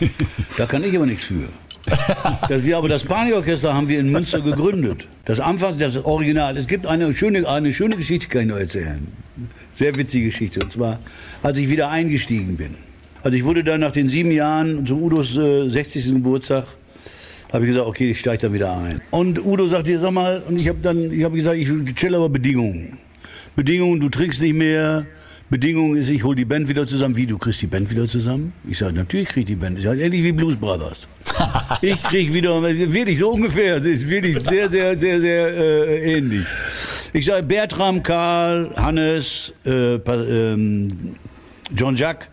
[0.56, 1.48] da kann ich aber nichts für.
[2.48, 5.06] Das wir aber das Panikorchester haben wir in Münster gegründet.
[5.24, 6.56] Das Anfang, das Original.
[6.56, 9.06] Es gibt eine schöne, eine schöne Geschichte, kann ich noch erzählen.
[9.72, 10.60] Sehr witzige Geschichte.
[10.60, 10.98] Und zwar,
[11.42, 12.74] als ich wieder eingestiegen bin.
[13.22, 16.14] Also ich wurde dann nach den sieben Jahren zu Udos äh, 60.
[16.14, 16.64] Geburtstag,
[17.52, 19.00] habe ich gesagt, okay, ich steige da wieder ein.
[19.10, 22.28] Und Udo sagte, sag mal, und ich habe dann, ich habe gesagt, ich stelle aber
[22.28, 22.98] Bedingungen.
[23.56, 25.06] Bedingungen, du trinkst nicht mehr.
[25.50, 27.16] Bedingung ist, ich hole die Band wieder zusammen.
[27.16, 28.52] Wie, du kriegst die Band wieder zusammen?
[28.68, 29.78] Ich sage, natürlich krieg ich die Band.
[29.78, 31.08] Ich sage, ähnlich wie Blues Brothers.
[31.82, 33.76] ich krieg wieder, wirklich so ungefähr.
[33.78, 36.44] Das ist wirklich sehr, sehr, sehr, sehr äh, ähnlich.
[37.14, 40.88] Ich sage, Bertram, Karl, Hannes, äh, Pa- ähm,
[41.74, 42.28] John Jack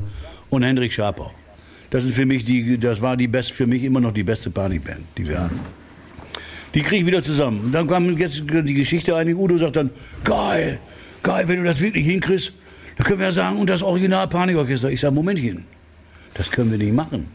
[0.49, 1.31] und Hendrik Schaper.
[1.91, 4.49] Das ist für mich die, das war die beste, für mich immer noch die beste
[4.49, 5.59] Panikband, die wir hatten.
[6.73, 7.61] Die kriege ich wieder zusammen.
[7.65, 9.89] Und dann kam jetzt die Geschichte ein, Udo sagt dann,
[10.25, 10.79] geil,
[11.23, 12.51] geil, wenn du das wirklich hinkriegst,
[12.95, 14.89] dann können wir ja sagen, und das Original Panikorchester.
[14.89, 15.65] Ich sage, Momentchen,
[16.33, 17.27] das können wir nicht machen.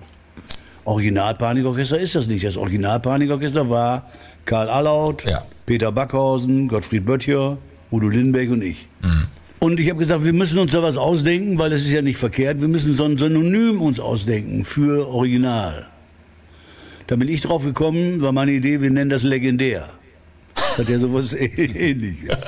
[0.84, 2.44] Original Panikorchester ist das nicht.
[2.44, 4.10] Das Original Panikorchester war
[4.44, 5.42] Karl Allaut, Ja.
[5.66, 7.58] Peter Backhausen, Gottfried Böttcher,
[7.92, 8.88] Udo Lindenberg und ich.
[9.60, 12.16] Und ich habe gesagt, wir müssen uns da was ausdenken, weil es ist ja nicht
[12.16, 12.60] verkehrt.
[12.60, 15.86] Wir müssen so ein Synonym uns ausdenken für Original.
[17.06, 19.88] Da bin ich drauf gekommen, war meine Idee, wir nennen das legendär.
[20.78, 22.38] Hat ja sowas ähnliches.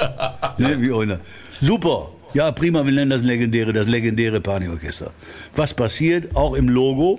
[0.58, 1.20] ne, wie Original.
[1.60, 2.10] Super.
[2.34, 5.12] Ja, prima, wir nennen das legendäre, das legendäre Panikorchester.
[5.54, 6.34] Was passiert?
[6.34, 7.18] Auch im Logo.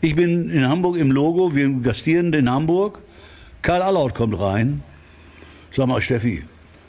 [0.00, 3.00] Ich bin in Hamburg im Logo, wir gastieren in Hamburg.
[3.62, 4.82] Karl Allaut kommt rein.
[5.72, 6.44] Sag mal, Steffi,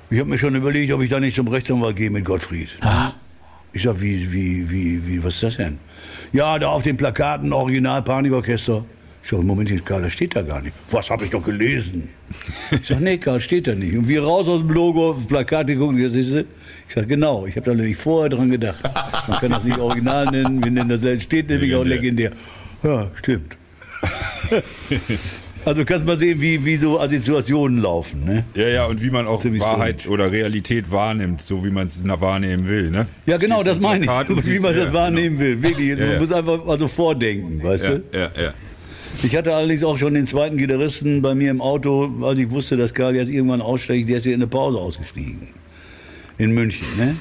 [0.10, 2.70] ich habe mir schon überlegt, ob ich da nicht zum Rechtsanwalt gehe mit Gottfried.
[3.74, 5.80] Ich sag, wie, wie, wie, wie, was ist das denn?
[6.32, 8.86] Ja, da auf den Plakaten Original Panikorchester.
[9.28, 10.74] Ich sag, Moment, Karl, das steht da gar nicht.
[10.90, 12.08] Was habe ich doch gelesen?
[12.72, 13.94] Ich sag, nee, Karl, steht da nicht.
[13.94, 16.34] Und wir raus aus dem Logo, auf das Plakat gucken, das ist.
[16.34, 16.46] Ich
[16.96, 18.82] sag, genau, ich habe da nämlich vorher dran gedacht.
[19.28, 22.32] Man kann das nicht Original nennen, wir nennen das, steht nämlich auch legendär.
[22.84, 23.58] Ja, stimmt.
[25.66, 28.24] Also kannst mal sehen, wie, wie so Assoziationen laufen.
[28.24, 28.46] Ne?
[28.56, 32.02] Ja, ja, und wie man auch Ziemlich Wahrheit oder Realität wahrnimmt, so wie man es
[32.08, 33.08] wahrnehmen will, ne?
[33.26, 34.10] Ja, genau, das meine ich.
[34.46, 35.62] Wie man das wahrnehmen will.
[35.62, 35.90] Wirklich.
[35.90, 36.20] Ja, Man ja.
[36.22, 38.04] muss einfach also vordenken, weißt Ja, du?
[38.14, 38.54] ja, ja.
[39.24, 42.78] Ich hatte allerdings auch schon den zweiten Gitarristen bei mir im Auto, als ich wusste,
[42.78, 45.48] dass Karl jetzt irgendwann aussteigt, der ist hier in der Pause ausgestiegen.
[46.38, 47.16] In München, ne?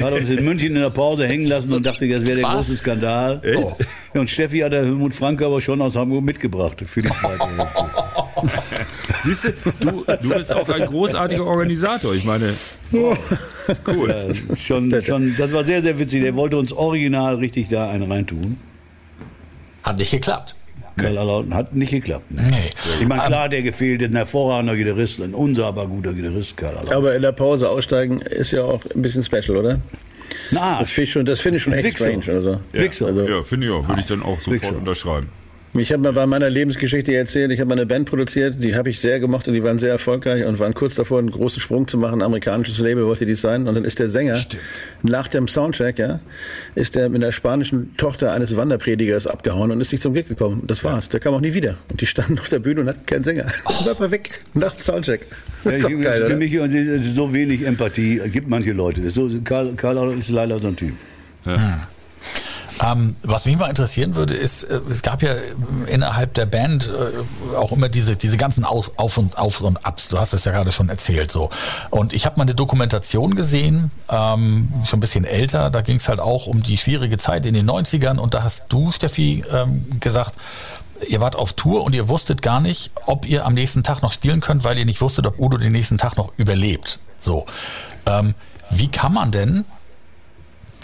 [0.00, 2.66] Hat uns in München in der Pause hängen lassen und dachte, das wäre der Was?
[2.66, 3.42] große Skandal.
[3.56, 3.76] Oh.
[4.14, 7.44] Ja, Und Steffi hat der Helmut Frank aber schon aus Hamburg mitgebracht für die zweite
[7.44, 7.88] Hälfte.
[9.24, 12.14] Siehst du, du, bist auch ein großartiger Organisator.
[12.14, 12.54] Ich meine,
[12.92, 13.16] oh,
[13.88, 14.08] cool.
[14.08, 16.22] Ja, schon, schon, das war sehr, sehr witzig.
[16.22, 18.58] Der wollte uns original richtig da einen reintun.
[19.82, 20.54] Hat nicht geklappt.
[20.96, 22.30] Karl Allauten hat nicht geklappt.
[22.30, 22.42] Ne?
[22.50, 22.70] Nee.
[23.00, 26.76] Ich meine, klar, der gefehlt, ein hervorragender Gitarrist, ein unsagbar guter Gitarrist, Karl.
[26.92, 29.80] Aber in der Pause aussteigen ist ja auch ein bisschen special, oder?
[30.50, 32.06] Na, Das finde ich schon, das finde ich schon echt Wichser.
[32.20, 32.36] strange.
[32.36, 32.60] Also.
[32.72, 33.06] Wichser.
[33.06, 33.86] Also, Ja, finde ich auch.
[33.88, 34.76] Würde ich dann auch sofort Wichser.
[34.76, 35.28] unterschreiben.
[35.76, 38.90] Ich habe mal bei meiner Lebensgeschichte erzählt, ich habe mal eine Band produziert, die habe
[38.90, 41.88] ich sehr gemocht und die waren sehr erfolgreich und waren kurz davor, einen großen Sprung
[41.88, 42.20] zu machen.
[42.20, 43.66] Ein amerikanisches Label wollte die sein.
[43.66, 44.38] Und dann ist der Sänger
[45.02, 46.20] nach dem Soundcheck, ja,
[46.76, 50.62] ist der mit der spanischen Tochter eines Wanderpredigers abgehauen und ist nicht zum Gig gekommen.
[50.64, 51.08] Das war's.
[51.08, 51.76] Der kam auch nie wieder.
[51.90, 53.46] Und die standen auf der Bühne und hatten keinen Sänger.
[53.64, 55.26] Und war weg nach dem Soundcheck.
[55.64, 56.36] Ja, Das ich, geil, für oder?
[56.36, 58.20] mich ist so wenig Empathie.
[58.24, 59.10] Es gibt manche Leute.
[59.10, 60.94] So, Karl, Karl ist leider so ein Typ.
[62.82, 65.34] Ähm, was mich mal interessieren würde, ist, äh, es gab ja
[65.86, 70.08] innerhalb der Band äh, auch immer diese, diese ganzen Aus, Auf und Auf und Abs.
[70.08, 71.50] Du hast es ja gerade schon erzählt so.
[71.90, 75.70] Und ich habe mal eine Dokumentation gesehen, ähm, schon ein bisschen älter.
[75.70, 78.18] Da ging es halt auch um die schwierige Zeit in den 90ern.
[78.18, 80.34] Und da hast du, Steffi, ähm, gesagt,
[81.08, 84.12] ihr wart auf Tour und ihr wusstet gar nicht, ob ihr am nächsten Tag noch
[84.12, 86.98] spielen könnt, weil ihr nicht wusstet, ob Udo den nächsten Tag noch überlebt.
[87.18, 87.46] So.
[88.06, 88.34] Ähm,
[88.70, 89.64] wie kann man denn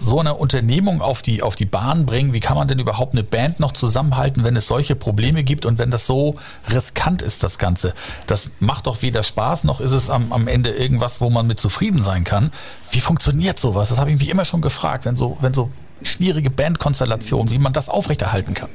[0.01, 2.32] so eine Unternehmung auf die, auf die Bahn bringen?
[2.32, 5.78] Wie kann man denn überhaupt eine Band noch zusammenhalten, wenn es solche Probleme gibt und
[5.78, 6.36] wenn das so
[6.72, 7.94] riskant ist, das Ganze?
[8.26, 11.61] Das macht doch weder Spaß, noch ist es am, am Ende irgendwas, wo man mit
[11.61, 12.51] zufrieden sein kann.
[12.90, 13.90] Wie funktioniert sowas?
[13.90, 15.70] Das habe ich mich immer schon gefragt, wenn so, wenn so
[16.03, 18.70] schwierige Bandkonstellationen, wie man das aufrechterhalten kann.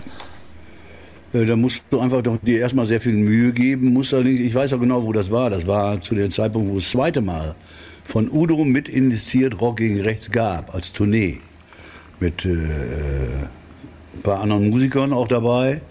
[1.34, 3.93] Äh, Da musst du einfach doch dir erstmal sehr viel Mühe geben.
[3.93, 5.49] Musst allerdings, ich weiß auch genau, wo das war.
[5.49, 7.55] Das war zu dem Zeitpunkt, wo das zweite Mal
[8.05, 11.39] von Udo mit indiziert Rock gegen Rechts gab, als Tournee.
[12.19, 15.81] Mit äh, ein paar anderen Musikern auch dabei.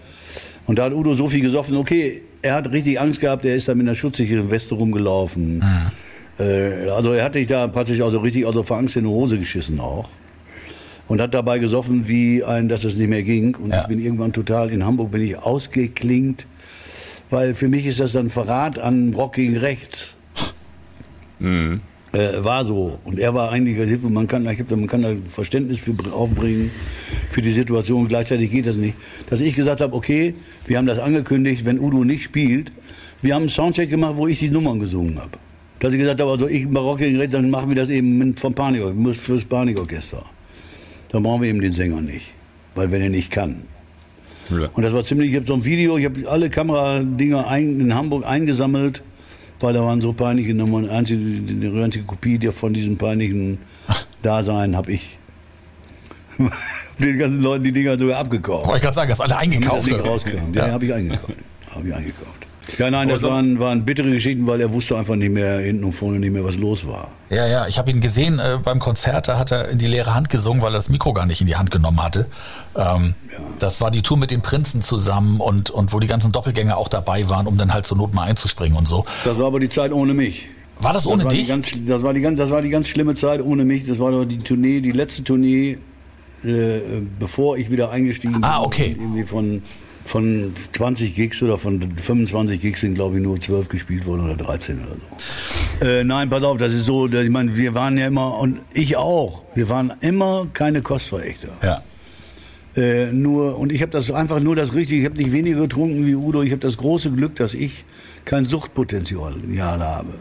[0.65, 3.67] Und da hat Udo so viel gesoffen, okay, er hat richtig Angst gehabt, er ist
[3.67, 5.63] da mit einer schutzsicheren Weste rumgelaufen.
[6.39, 9.37] Äh, also er hat sich da praktisch also richtig also vor Angst in die Hose
[9.37, 10.09] geschissen auch.
[11.07, 13.53] Und hat dabei gesoffen, wie ein, dass es nicht mehr ging.
[13.55, 13.81] Und Ja.
[13.81, 16.47] ich bin irgendwann total, in Hamburg bin ich ausgeklingt,
[17.29, 20.15] weil für mich ist das dann Verrat an Rock gegen Rechts.
[22.15, 22.97] Äh, war so.
[23.03, 24.09] Und er war eigentlich eine Hilfe.
[24.09, 26.71] Man kann, ich hab, da- man kann da Verständnis für aufbringen
[27.29, 28.07] für die Situation.
[28.07, 28.95] Gleichzeitig geht das nicht.
[29.29, 30.33] Dass ich gesagt habe, okay,
[30.65, 32.71] wir haben das angekündigt, wenn Udo nicht spielt.
[33.21, 35.31] Wir haben einen Soundcheck gemacht, wo ich die Nummern gesungen habe.
[35.79, 38.35] Dass ich gesagt habe, also ich bei Rock gegen Rechts, dann machen wir das eben
[38.37, 40.23] vom Panikorchester, fürs Panikorchester.
[41.09, 42.33] Dann brauchen wir eben den Sänger nicht,
[42.75, 43.63] weil wenn er nicht kann.
[44.49, 44.69] Ja.
[44.73, 47.93] Und das war ziemlich, ich habe so ein Video, ich habe alle Kameradinger ein, in
[47.93, 49.01] Hamburg eingesammelt,
[49.59, 50.89] weil da waren so peinliche Nummern.
[50.89, 53.59] Einzige, die einzige Kopie der von diesem peinlichen
[54.21, 55.17] Dasein habe ich
[56.99, 58.67] den ganzen Leuten die Dinger sogar abgekauft.
[58.67, 59.85] Wollte ich gerade sagen, das alle das eingekauft.
[59.85, 60.09] nicht oder?
[60.09, 60.53] rauskam.
[60.53, 61.33] Ja, habe ich eingekauft.
[61.71, 62.44] Habe ich eingekauft.
[62.77, 65.83] Ja, nein, das so- waren, waren bittere Geschichten, weil er wusste einfach nicht mehr hinten
[65.83, 67.09] und vorne nicht mehr, was los war.
[67.29, 70.13] Ja, ja, ich habe ihn gesehen äh, beim Konzert, da hat er in die leere
[70.15, 72.27] Hand gesungen, weil er das Mikro gar nicht in die Hand genommen hatte.
[72.75, 73.13] Ähm,
[73.59, 76.87] Das war die Tour mit den Prinzen zusammen und, und wo die ganzen Doppelgänger auch
[76.87, 79.05] dabei waren, um dann halt zur Not mal einzuspringen und so.
[79.23, 80.49] Das war aber die Zeit ohne mich.
[80.79, 81.41] War das ohne das war dich?
[81.43, 83.85] Die ganz, das, war die, ganz- das war die ganz schlimme Zeit ohne mich.
[83.85, 85.77] Das war doch die Tournee, die letzte Tournee,
[86.43, 86.79] äh,
[87.19, 88.65] bevor ich wieder eingestiegen Ah, bin.
[88.65, 88.95] okay.
[88.99, 89.63] Irgendwie von,
[90.05, 94.35] von 20 Gigs oder von 25 Gigs sind, glaube ich, nur 12 gespielt worden oder
[94.35, 94.95] 13 oder
[95.79, 95.85] so.
[95.85, 98.59] Äh, nein, pass auf, das ist so, dass- ich meine, wir waren ja immer, und
[98.73, 101.49] ich auch, wir waren immer keine Kostverächter.
[101.63, 101.81] ja.
[102.77, 106.05] Äh, nur, und ich habe das einfach nur das Richtige, ich habe nicht weniger getrunken
[106.05, 107.85] wie Udo, ich habe das große Glück, dass ich
[108.25, 109.33] kein Suchtpotenzial
[109.79, 110.13] habe.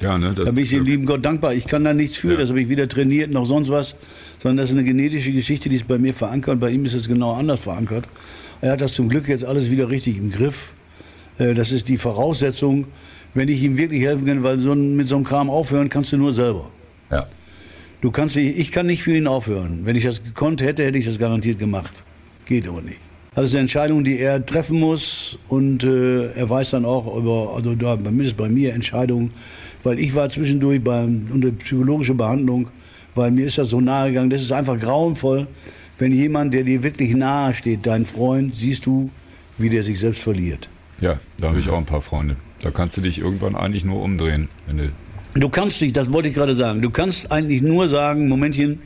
[0.00, 0.32] Ja, ne?
[0.34, 1.52] Das, Da bin ich dem lieben Gott dankbar.
[1.52, 2.36] Ich kann da nichts für, Ja.
[2.38, 3.96] das habe ich weder trainiert noch sonst was,
[4.42, 6.58] sondern das ist eine genetische Geschichte, die ist bei mir verankert.
[6.58, 8.06] Bei ihm ist es genau anders verankert.
[8.60, 10.72] Er hat das zum Glück jetzt alles wieder richtig im Griff.
[11.38, 12.86] Äh, Das ist die Voraussetzung,
[13.34, 16.12] wenn ich ihm wirklich helfen kann, weil so ein, mit so einem Kram aufhören kannst
[16.12, 16.70] du nur selber.
[17.10, 17.26] ja.
[18.02, 19.80] Du kannst nicht, ich kann nicht für ihn aufhören.
[19.84, 22.02] Wenn ich das gekonnt hätte, hätte ich das garantiert gemacht.
[22.46, 22.96] Geht aber nicht.
[23.34, 27.52] Das ist eine Entscheidung, die er treffen muss und äh, er weiß dann auch über,
[27.54, 29.32] also da, mindestens bei mir Entscheidungen,
[29.82, 32.68] weil ich war zwischendurch beim, unter psychologischer Behandlung,
[33.14, 35.46] weil mir ist das so nahe gegangen, das ist einfach grauenvoll,
[36.00, 39.10] wenn jemand, der dir wirklich nahe steht, dein Freund, siehst du,
[39.58, 40.68] wie der sich selbst verliert.
[41.00, 42.36] Ja, da habe ich auch ein paar Freunde.
[42.62, 44.90] Da kannst du dich irgendwann eigentlich nur umdrehen, wenn du
[45.34, 48.80] Du kannst dich, das wollte ich gerade sagen, du kannst eigentlich nur sagen, Momentchen,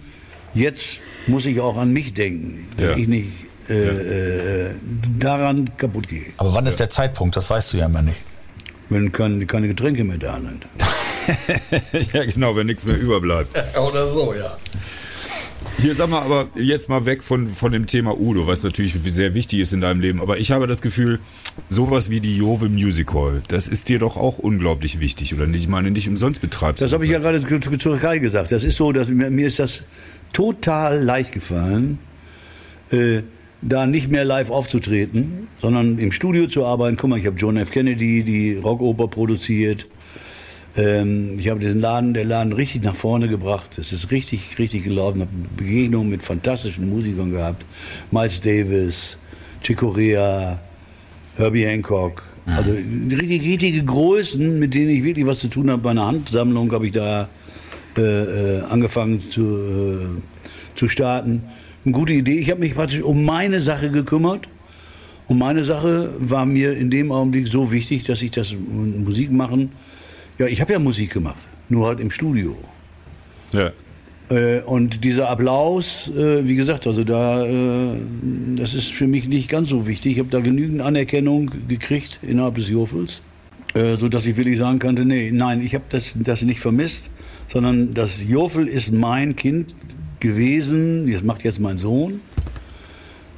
[0.52, 2.96] jetzt muss ich auch an mich denken, dass Ja.
[2.98, 3.28] ich nicht
[3.70, 4.74] äh, äh,
[5.18, 7.34] daran kaputt gehe, Aber wann ist der Zeitpunkt?
[7.36, 8.18] Das weißt du ja immer nicht.
[8.90, 10.66] wenn keine, keine Getränke mehr da sind.
[12.12, 13.56] ja, genau, wenn nichts mehr überbleibt.
[13.78, 14.54] Oder so, ja.
[15.80, 19.34] Hier, sag mal, aber jetzt mal weg von, von dem Thema Udo, was natürlich sehr
[19.34, 20.20] wichtig ist in deinem Leben.
[20.20, 21.18] Aber ich habe das Gefühl,
[21.68, 25.62] sowas wie die Jove Music Hall, das ist dir doch auch unglaublich wichtig, oder nicht?
[25.62, 28.18] Ich meine, nicht umsonst betreibst Das du habe ich ja gerade zu, zu, zu Kai
[28.18, 28.52] gesagt.
[28.52, 29.82] Das ist so, dass mir, mir ist das
[30.32, 31.98] total leicht gefallen,
[32.90, 33.22] äh,
[33.60, 36.96] da nicht mehr live aufzutreten, sondern im Studio zu arbeiten.
[36.96, 37.70] Guck mal, ich habe John F.
[37.70, 39.86] Kennedy, die Rockoper produziert.
[40.76, 43.78] Ähm, ich habe den Laden, der Laden richtig nach vorne gebracht.
[43.78, 45.20] Es ist richtig, richtig gelaufen.
[45.20, 47.64] habe Begegnungen mit fantastischen Musikern gehabt.
[48.10, 49.18] Miles Davis,
[49.62, 50.58] Chick Corea,
[51.36, 52.22] Herbie Hancock.
[52.46, 55.80] Also richtig, richtige Größen, mit denen ich wirklich was zu tun habe.
[55.80, 57.28] Bei einer Handsammlung habe ich da
[57.96, 59.98] äh, äh, angefangen zu, äh,
[60.74, 61.42] zu starten.
[61.84, 62.38] Eine gute Idee.
[62.38, 64.48] Ich habe mich praktisch um meine Sache gekümmert.
[65.26, 69.70] Und meine Sache war mir in dem Augenblick so wichtig, dass ich das Musik machen.
[70.38, 72.56] Ja, ich habe ja Musik gemacht, nur halt im Studio.
[73.52, 73.72] Ja.
[74.30, 77.96] Äh, und dieser Applaus, äh, wie gesagt, also da, äh,
[78.56, 80.12] das ist für mich nicht ganz so wichtig.
[80.12, 83.20] Ich habe da genügend Anerkennung gekriegt innerhalb des Jofels,
[83.74, 87.10] äh, so dass ich wirklich sagen konnte, nee, nein, ich habe das, das nicht vermisst,
[87.48, 89.74] sondern das Jofel ist mein Kind
[90.20, 91.10] gewesen.
[91.12, 92.20] Das macht jetzt mein Sohn.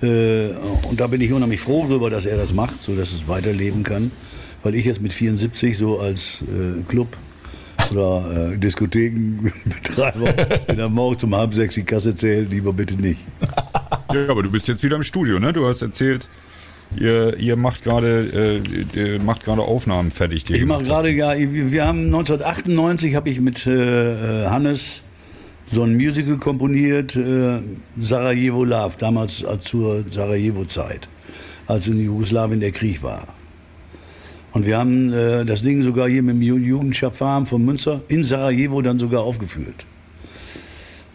[0.02, 0.50] Äh,
[0.88, 3.82] und da bin ich unheimlich froh darüber, dass er das macht, so dass es weiterleben
[3.82, 4.10] kann.
[4.66, 7.06] Weil ich jetzt mit 74 so als äh, Club
[7.92, 10.32] oder äh, Diskothekenbetreiber,
[10.66, 13.20] der dann morgens um halb sechs die Kasse zählt, lieber bitte nicht.
[14.12, 15.52] ja, aber du bist jetzt wieder im Studio, ne?
[15.52, 16.28] Du hast erzählt,
[16.98, 18.60] ihr, ihr macht gerade
[18.96, 20.42] äh, macht gerade Aufnahmen fertig.
[20.42, 25.02] die Ich mache gerade, ja, wir haben 1998 habe ich mit äh, äh, Hannes
[25.70, 27.60] so ein Musical komponiert, äh,
[28.00, 31.06] Sarajevo Love, damals zur Sarajevo-Zeit,
[31.68, 33.35] als in Jugoslawien der Krieg war.
[34.56, 38.24] Und wir haben äh, das Ding sogar hier mit dem Ju- Jugendschaffarm von Münster in
[38.24, 39.84] Sarajevo dann sogar aufgeführt.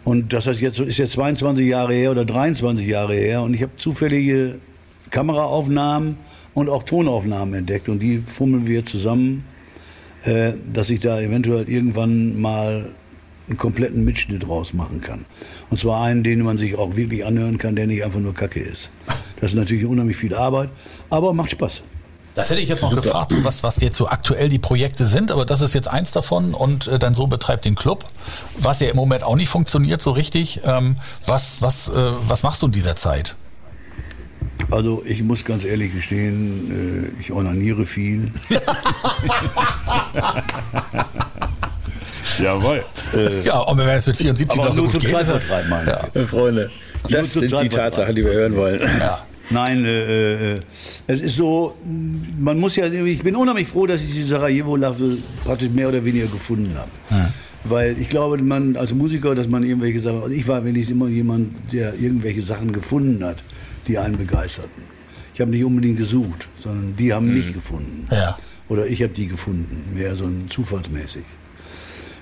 [0.04, 3.62] Und das heißt jetzt, ist jetzt 22 Jahre her oder 23 Jahre her und ich
[3.62, 4.60] habe zufällige
[5.10, 6.18] Kameraaufnahmen
[6.54, 9.42] und auch Tonaufnahmen entdeckt und die fummeln wir zusammen,
[10.22, 12.90] äh, dass ich da eventuell irgendwann mal
[13.48, 15.24] einen kompletten Mitschnitt draus machen kann.
[15.68, 18.60] Und zwar einen, den man sich auch wirklich anhören kann, der nicht einfach nur Kacke
[18.60, 18.90] ist.
[19.40, 20.68] Das ist natürlich unheimlich viel Arbeit,
[21.10, 21.82] aber macht Spaß.
[22.34, 25.30] Das hätte ich jetzt noch gefragt, so was, was jetzt so aktuell die Projekte sind,
[25.30, 28.06] aber das ist jetzt eins davon und äh, dein Sohn betreibt den Club,
[28.58, 30.62] was ja im Moment auch nicht funktioniert so richtig.
[30.64, 33.36] Ähm, was, was, äh, was machst du in dieser Zeit?
[34.70, 38.32] Also ich muss ganz ehrlich gestehen, äh, ich onaniere viel.
[42.42, 42.82] Jawohl.
[43.44, 45.10] Ja, und wenn es mit 74 Aber noch so gut geht.
[45.10, 46.20] Zeitvertreib, meine ich.
[46.20, 46.70] Äh, Freunde,
[47.10, 47.68] das sind die.
[47.68, 48.80] Tatsachen, die wir hören wollen.
[48.98, 49.18] Ja.
[49.52, 50.60] Nein, äh, äh,
[51.06, 51.76] es ist so,
[52.38, 56.26] man muss ja, ich bin unheimlich froh, dass ich die Sarajevo-Laffe praktisch mehr oder weniger
[56.26, 56.90] gefunden habe.
[57.64, 61.08] Weil ich glaube, man als Musiker, dass man irgendwelche Sachen, also ich war wenigstens immer
[61.08, 63.42] jemand, der irgendwelche Sachen gefunden hat,
[63.86, 64.82] die einen begeisterten.
[65.34, 68.08] Ich habe nicht unbedingt gesucht, sondern die haben mich gefunden.
[68.10, 68.36] Ja.
[68.68, 71.24] Oder ich habe die gefunden, mehr so ein zufallsmäßig.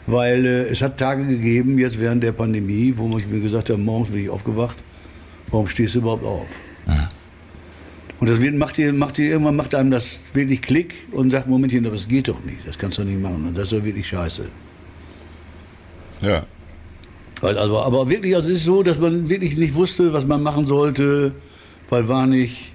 [0.07, 3.81] Weil äh, es hat Tage gegeben, jetzt während der Pandemie, wo ich mir gesagt habe,
[3.81, 4.77] morgens bin ich aufgewacht,
[5.51, 6.47] warum stehst du überhaupt auf?
[8.21, 11.49] Und das wird, macht, dir, macht dir, irgendwann macht einem das wirklich Klick und sagt,
[11.49, 13.47] Momentchen, das geht doch nicht, das kannst du nicht machen.
[13.49, 14.45] Und das ist doch wirklich scheiße.
[16.21, 16.45] Ja.
[17.41, 20.43] Weil, also, aber wirklich, also es ist so, dass man wirklich nicht wusste, was man
[20.43, 21.33] machen sollte,
[21.89, 22.75] weil war nicht,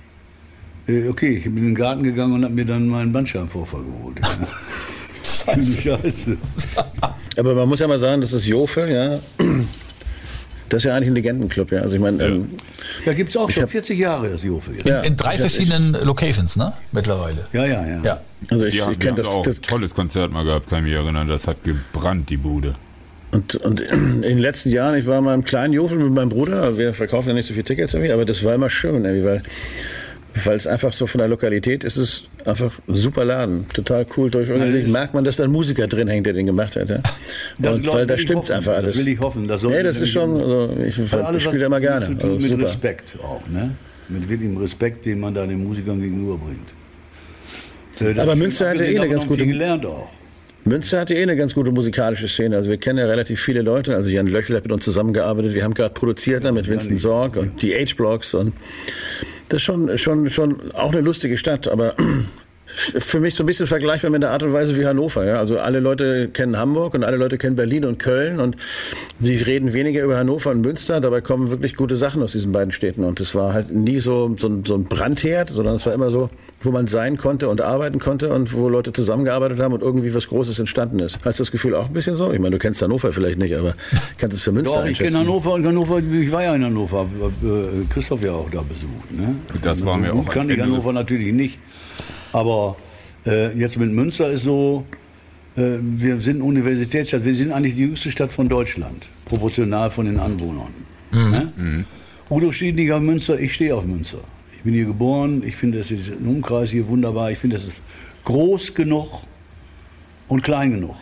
[0.87, 4.19] äh, okay, ich bin in den Garten gegangen und habe mir dann meinen Bandscheibenvorfall geholt.
[5.23, 5.81] Scheiße.
[5.81, 6.37] Scheiße.
[7.37, 9.19] Aber man muss ja mal sagen, das ist Jofel, ja.
[10.70, 11.82] Das ist ja eigentlich ein Legendenclub, ja.
[11.82, 12.49] Also ich meine, ähm,
[13.05, 14.88] Ja, gibt es auch schon 40 Jahre, das Jofe jetzt.
[14.88, 15.01] Ja.
[15.01, 16.74] In drei Ich- verschiedenen Locations, ne?
[16.91, 17.45] Mittlerweile.
[17.53, 18.01] Ja, ja, ja.
[18.03, 18.20] Ja.
[18.49, 20.86] also ich, haben, ich kenne das, auch das ein tolles Konzert mal gehabt, kann ich
[20.86, 21.28] mich erinnern.
[21.28, 22.74] Das hat gebrannt, die Bude.
[23.32, 26.78] Und, und in den letzten Jahren, ich war mal im kleinen Jofel mit meinem Bruder,
[26.78, 29.43] wir verkaufen ja nicht so viele Tickets irgendwie, aber das war immer schön, irgendwie, weil,
[30.43, 34.29] weil es einfach so von der Lokalität ist es einfach ein super Laden, total cool
[34.86, 36.89] ist- Merkt man, dass da ein Musiker drin hängt, der den gemacht hat.
[36.89, 36.99] Ja.
[37.57, 38.57] Das Und weil da stimmt's hoffen.
[38.57, 38.91] einfach alles.
[38.97, 39.47] Das will ich hoffen.
[39.47, 42.05] Das ja, das ist schon, also ich, ich spiele was immer gerne.
[42.05, 42.63] Zu tun Also mit super.
[42.63, 43.75] Respekt auch, ne?
[44.09, 46.73] Mit wirklichem Respekt, den man da den Musikern gegenüberbringt.
[47.97, 50.09] Das Aber Münster hat ja eh eine ganz gute- gelernt auch.
[50.66, 52.55] Münster hatte eh eine ganz gute musikalische Szene.
[52.57, 53.95] Also wir kennen ja relativ viele Leute.
[53.95, 55.53] Also Jan Löchel hat mit uns zusammengearbeitet.
[55.53, 58.34] Wir haben gerade produziert da mit Vincent Sorg und die H-Blocks.
[58.34, 58.53] Und
[59.49, 61.68] das ist schon, schon, schon auch eine lustige Stadt.
[61.68, 61.95] Aber
[62.76, 65.26] für mich so ein bisschen vergleichbar mit der Art und Weise wie Hannover.
[65.26, 65.39] Ja?
[65.39, 68.39] Also alle Leute kennen Hamburg und alle Leute kennen Berlin und Köln.
[68.39, 68.57] Und
[69.19, 70.99] sie reden weniger über Hannover und Münster.
[71.01, 73.03] Dabei kommen wirklich gute Sachen aus diesen beiden Städten.
[73.03, 76.11] Und es war halt nie so, so, ein- so ein Brandherd, sondern es war immer
[76.11, 76.30] so,
[76.61, 80.28] wo man sein konnte und arbeiten konnte und wo Leute zusammengearbeitet haben und irgendwie was
[80.28, 81.19] Großes entstanden ist.
[81.23, 82.32] Hast du das Gefühl auch ein bisschen so?
[82.32, 83.73] Ich meine, du kennst Hannover vielleicht nicht, aber
[84.17, 85.19] kannst es für Münster Doch, ich kenne.
[85.19, 87.05] Hannover und Hannover, ich war ja in Hannover,
[87.43, 89.11] äh, Christoph ja auch da besucht.
[89.11, 89.36] Ne?
[89.61, 91.59] Das war mir so gut auch kann ich Hannover natürlich nicht.
[92.39, 92.75] Aber
[93.25, 94.83] äh, jetzt mit Münster ist so,
[95.55, 100.19] äh, wir sind Universitätsstadt, wir sind eigentlich die jüngste Stadt von Deutschland, proportional von den
[100.19, 100.73] Anwohnern.
[101.11, 101.86] Ne?
[102.29, 104.17] Udo steht nicht auf Münster, ich stehe auf Münster.
[104.57, 107.63] Ich bin hier geboren, ich finde es ist ein Umkreis hier wunderbar, ich finde es
[107.67, 107.79] ist
[108.25, 109.07] groß genug
[110.27, 110.95] und klein genug.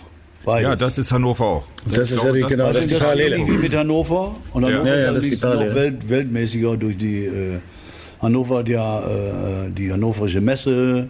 [0.45, 0.69] Beides.
[0.69, 1.67] Ja, das ist Hannover auch.
[1.89, 3.37] Das ist Ich glaube, ja die- genau, das ist die das Parallele.
[3.39, 4.35] mit Hannover.
[4.51, 7.59] Und Hannover Ja, ja, ist das ist noch welt, weltmäßiger durch die äh,
[8.21, 11.07] Hannover hat ja äh, die hannoverische Messe,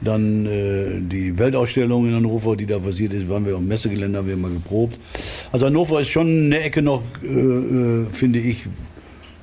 [0.00, 4.28] dann äh, die Weltausstellung in Hannover, die da passiert ist, waren wir dem Messegelände, haben
[4.28, 4.98] wir mal geprobt.
[5.52, 8.64] Also Hannover ist schon eine Ecke noch, äh, äh, finde ich,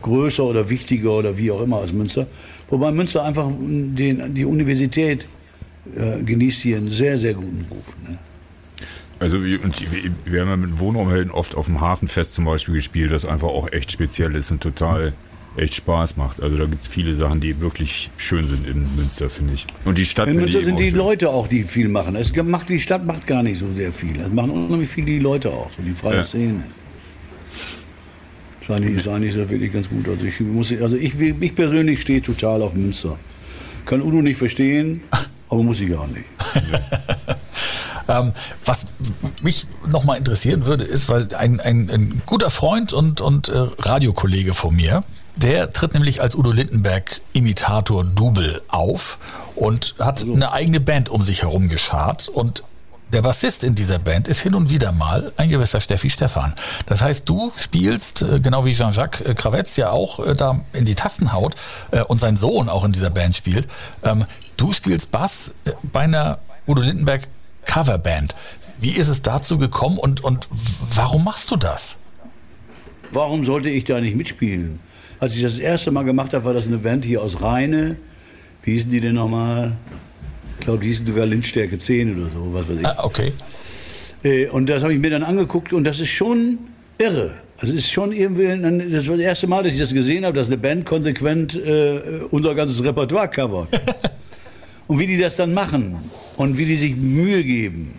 [0.01, 2.27] größer oder wichtiger oder wie auch immer als Münster.
[2.69, 5.27] Wobei Münster einfach den, die Universität
[5.95, 7.95] äh, genießt hier einen sehr, sehr guten Ruf.
[8.07, 8.17] Ne?
[9.19, 13.49] Also wir, haben ja mit Wohnraumhelden oft auf dem Hafenfest zum Beispiel gespielt, das einfach
[13.49, 15.13] auch echt speziell ist und total
[15.57, 16.41] echt Spaß macht.
[16.41, 19.65] Also da gibt es viele Sachen, die wirklich schön sind in Münster, finde ich.
[19.85, 20.97] Und die Stadt In Münster ich sind die schön.
[20.97, 22.15] Leute auch, die viel machen.
[22.15, 24.19] Es macht, die Stadt macht gar nicht so sehr viel.
[24.19, 26.23] Es machen unheimlich viele die Leute auch, so die freie Ja.
[26.23, 26.63] Szene.
[28.61, 30.07] Ist eigentlich, ist eigentlich so wirklich ganz gut.
[30.07, 33.17] Also ich, muss, also ich, ich persönlich stehe total auf Münster.
[33.85, 35.01] Kann Udo nicht verstehen,
[35.49, 36.25] aber muss ich auch nicht.
[38.07, 38.33] Ähm,
[38.65, 38.85] was
[39.41, 44.53] mich nochmal interessieren würde, ist, weil ein, ein, ein guter Freund und, und äh, Radiokollege
[44.53, 45.03] von mir,
[45.35, 49.17] der tritt nämlich als Udo Lindenberg Imitator Double auf
[49.55, 52.63] und hat eine eigene Band um sich herum geschart und
[53.11, 56.53] der Bassist in dieser Band ist hin und wieder mal ein gewisser Steffi Stefan.
[56.85, 60.85] Das heißt, du spielst, äh, genau wie Jean-Jacques äh, Kravetz ja auch äh, da in
[60.85, 61.55] die Tasten haut
[62.07, 63.67] und sein Sohn auch in dieser Band spielt.
[64.03, 64.25] Ähm,
[64.55, 65.51] du spielst Bass
[65.83, 67.27] bei einer Udo Lindenberg
[67.65, 68.35] Coverband.
[68.79, 70.47] Wie ist es dazu gekommen und, und
[70.95, 71.97] warum machst du das?
[73.11, 74.79] Warum sollte ich da nicht mitspielen?
[75.21, 77.95] Als ich das erste Mal gemacht habe, war das eine Band hier aus Rheine.
[78.63, 79.73] Wie hießen die denn nochmal?
[80.57, 82.85] Ich glaube, die hießen sogar Lindstärke 10 oder so, was weiß ich.
[82.87, 83.31] Ah, okay.
[84.23, 86.57] Äh, Und das habe ich mir dann angeguckt und das ist schon
[86.97, 87.35] irre.
[87.59, 88.47] Also es ist schon irgendwie,
[88.91, 91.99] das war das erste Mal, dass ich das gesehen habe, dass eine Band konsequent äh,
[92.31, 93.67] unser ganzes Repertoire covert.
[94.87, 95.97] und wie die das dann machen
[96.35, 97.93] und wie die sich Mühe geben,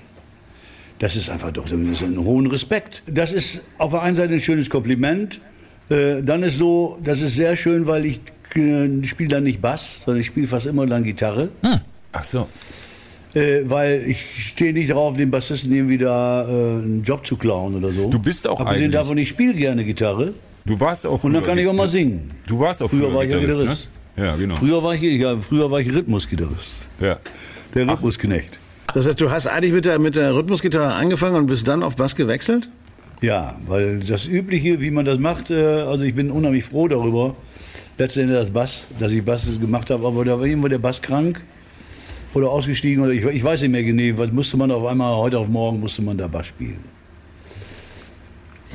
[0.99, 3.05] das ist einfach doch das ist ein hohen Respekt.
[3.07, 5.41] Das ist auf der einen Seite ein schönes Kompliment.
[5.93, 8.21] Äh, dann ist so, das ist sehr schön, weil ich
[8.55, 11.49] äh, spiele dann nicht Bass, sondern ich spiele fast immer dann Gitarre.
[12.13, 12.49] Ach so.
[13.35, 14.21] Äh, weil ich
[14.51, 18.11] stehe nicht drauf, dem Bassisten irgendwie da äh, einen Job zu klauen oder so.
[18.11, 20.35] Du bist auch Abgesehen eigentlich- davon, ich spiele gerne Gitarre
[20.65, 22.31] Du warst auch und dann kann ich auch mal singen.
[22.47, 23.89] Du warst auch Früher früher war ich ja Gitarrist, Gitarrist.
[24.17, 24.25] ne?
[24.27, 24.55] Ja, genau.
[24.55, 26.89] Früher war ich, ja, früher war ich Rhythmusgitarrist.
[27.01, 27.19] Ja.
[27.75, 28.61] Der Rhythmusknecht.
[28.95, 31.97] Das heißt, du hast eigentlich mit der, mit der Rhythmusgitarre angefangen und bist dann auf
[31.97, 32.69] Bass gewechselt?
[33.23, 37.37] Ja, weil das Übliche, wie man das macht, äh, also ich bin unheimlich froh darüber.
[37.97, 41.43] letztendlich das Bass, dass ich Bass gemacht habe, aber da war irgendwo der Bass krank
[42.35, 45.39] oder ausgestiegen oder ich, ich weiß nicht mehr genau, was musste man auf einmal, heute
[45.39, 46.81] auf morgen musste man da Bass spielen.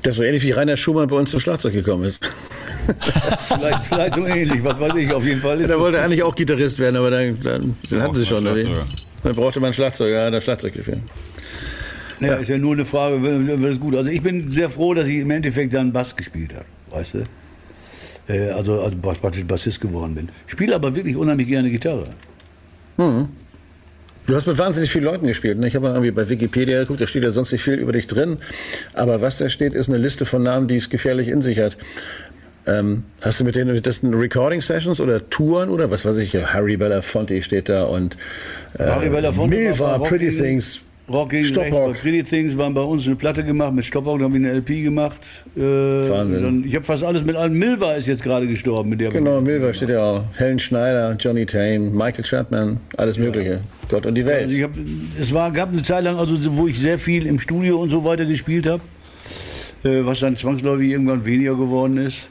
[0.01, 2.23] Das ist so ähnlich wie Rainer Schumann bei uns zum Schlagzeug gekommen ist.
[3.37, 6.33] vielleicht, vielleicht so ähnlich, was weiß ich, auf jeden Fall ist Der wollte eigentlich auch
[6.33, 8.45] Gitarrist werden, aber dann, dann, den hatten sie schon.
[8.45, 10.99] Dann brauchte man einen Schlagzeuger, ja, der Schlagzeug gespielt.
[12.19, 13.95] Ja, ist ja nur eine Frage, wird es gut.
[13.95, 17.23] Also ich bin sehr froh, dass ich im Endeffekt dann Bass gespielt habe, weißt du?
[18.33, 20.29] Äh, Also, also praktisch Bassist geworden bin.
[20.47, 22.07] Ich spiele aber wirklich unheimlich gerne Gitarre.
[22.97, 25.57] Du hast mit wahnsinnig vielen Leuten gespielt.
[25.59, 25.67] Ne?
[25.67, 28.07] Ich habe mal irgendwie bei Wikipedia geguckt, da steht ja sonst nicht viel über dich
[28.07, 28.37] drin.
[28.93, 31.77] Aber was da steht, ist eine Liste von Namen, die es gefährlich in sich hat.
[32.65, 36.35] Ähm, hast du mit denen das sind Recording-Sessions oder Touren oder was weiß ich?
[36.35, 38.17] Harry Belafonte steht da und
[38.77, 40.37] äh, Harry Belafonte Milva, Pretty Rocking-
[41.07, 41.89] Things, Rocking, Stoppock.
[41.89, 44.53] Rechts, Pretty Things waren bei uns eine Platte gemacht, mit Stoppock, da habe ich eine
[44.53, 45.27] LP gemacht.
[45.55, 46.43] Äh, Wahnsinn.
[46.43, 47.53] Dann, ich habe fast alles mit allen.
[47.53, 48.89] Milva ist jetzt gerade gestorben.
[48.89, 50.23] Mit der Genau, Milva steht ja auch.
[50.35, 53.61] Helen Schneider, Johnny Tame, Michael Chapman, alles Mögliche.
[53.89, 54.45] Gott und die Welt.
[54.45, 54.71] Also ich hab,
[55.19, 58.03] es war, gab eine Zeit lang, also, wo ich sehr viel im Studio und so
[58.03, 58.81] weiter gespielt habe,
[59.83, 62.29] äh, was dann zwangsläufig irgendwann weniger geworden ist.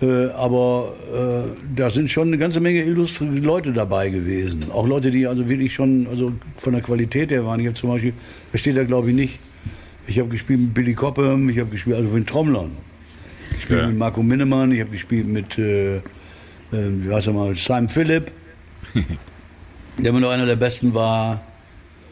[0.00, 4.66] Äh, aber äh, da sind schon eine ganze Menge illustre Leute dabei gewesen.
[4.72, 7.58] Auch Leute, die also wirklich schon also von der Qualität her waren.
[7.58, 8.12] Ich habe zum Beispiel,
[8.52, 9.40] das steht da glaube ich nicht,
[10.06, 12.70] ich habe gespielt mit Billy Cobham, ich habe gespielt also mit Trommlern.
[13.56, 13.88] Ich spiele Ja.
[13.88, 16.00] mit Marco Minnemann, ich habe gespielt mit, äh, äh,
[16.70, 18.30] wie heißt er mal, Simon Phillip,
[19.98, 21.40] der immer noch einer der besten war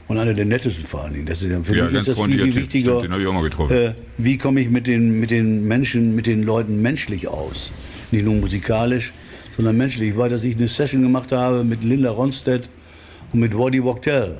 [0.09, 1.27] und einer der nettesten vor allen Dingen.
[1.27, 2.99] Das ist ja für Ja, mich ist das viel, viel wichtiger.
[2.99, 3.77] Stimmt, den ich auch mal getroffen.
[3.77, 7.73] Äh, wie komme ich mit den, mit den Menschen, mit den Leuten menschlich aus?
[8.13, 9.13] Nicht nur musikalisch,
[9.57, 10.11] sondern menschlich.
[10.11, 12.69] Ich weiß, dass ich eine Session gemacht habe mit Linda Ronstedt
[13.33, 14.37] und mit Waddy Wachtel.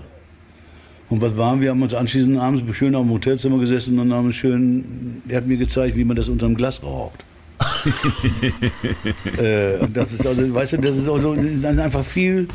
[1.09, 1.71] Und was waren wir?
[1.71, 5.57] Haben uns anschließend abends schön auf dem Hotelzimmer gesessen und haben schön, er hat mir
[5.57, 7.25] gezeigt, wie man das unterm Glas raucht.
[9.39, 12.49] äh, das ist also, weißt du, das ist also dann einfach viel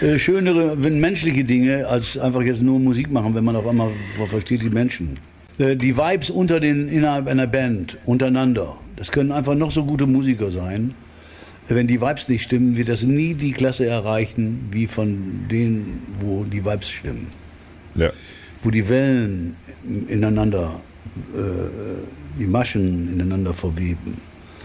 [0.00, 3.90] äh, schönere, wenn menschliche Dinge, als einfach jetzt nur Musik machen, wenn man auf einmal
[4.16, 5.18] ver- versteht die Menschen.
[5.58, 10.06] Äh, die Vibes unter den, innerhalb einer Band, untereinander, das können einfach noch so gute
[10.06, 10.94] Musiker sein.
[11.68, 16.44] Wenn die Vibes nicht stimmen, wird das nie die Klasse erreichen, wie von denen, wo
[16.44, 17.26] die Vibes stimmen
[17.96, 18.10] Ja.
[18.62, 19.56] wo die Wellen
[20.08, 20.80] ineinander,
[21.34, 21.40] äh,
[22.38, 24.14] die Maschen ineinander verweben.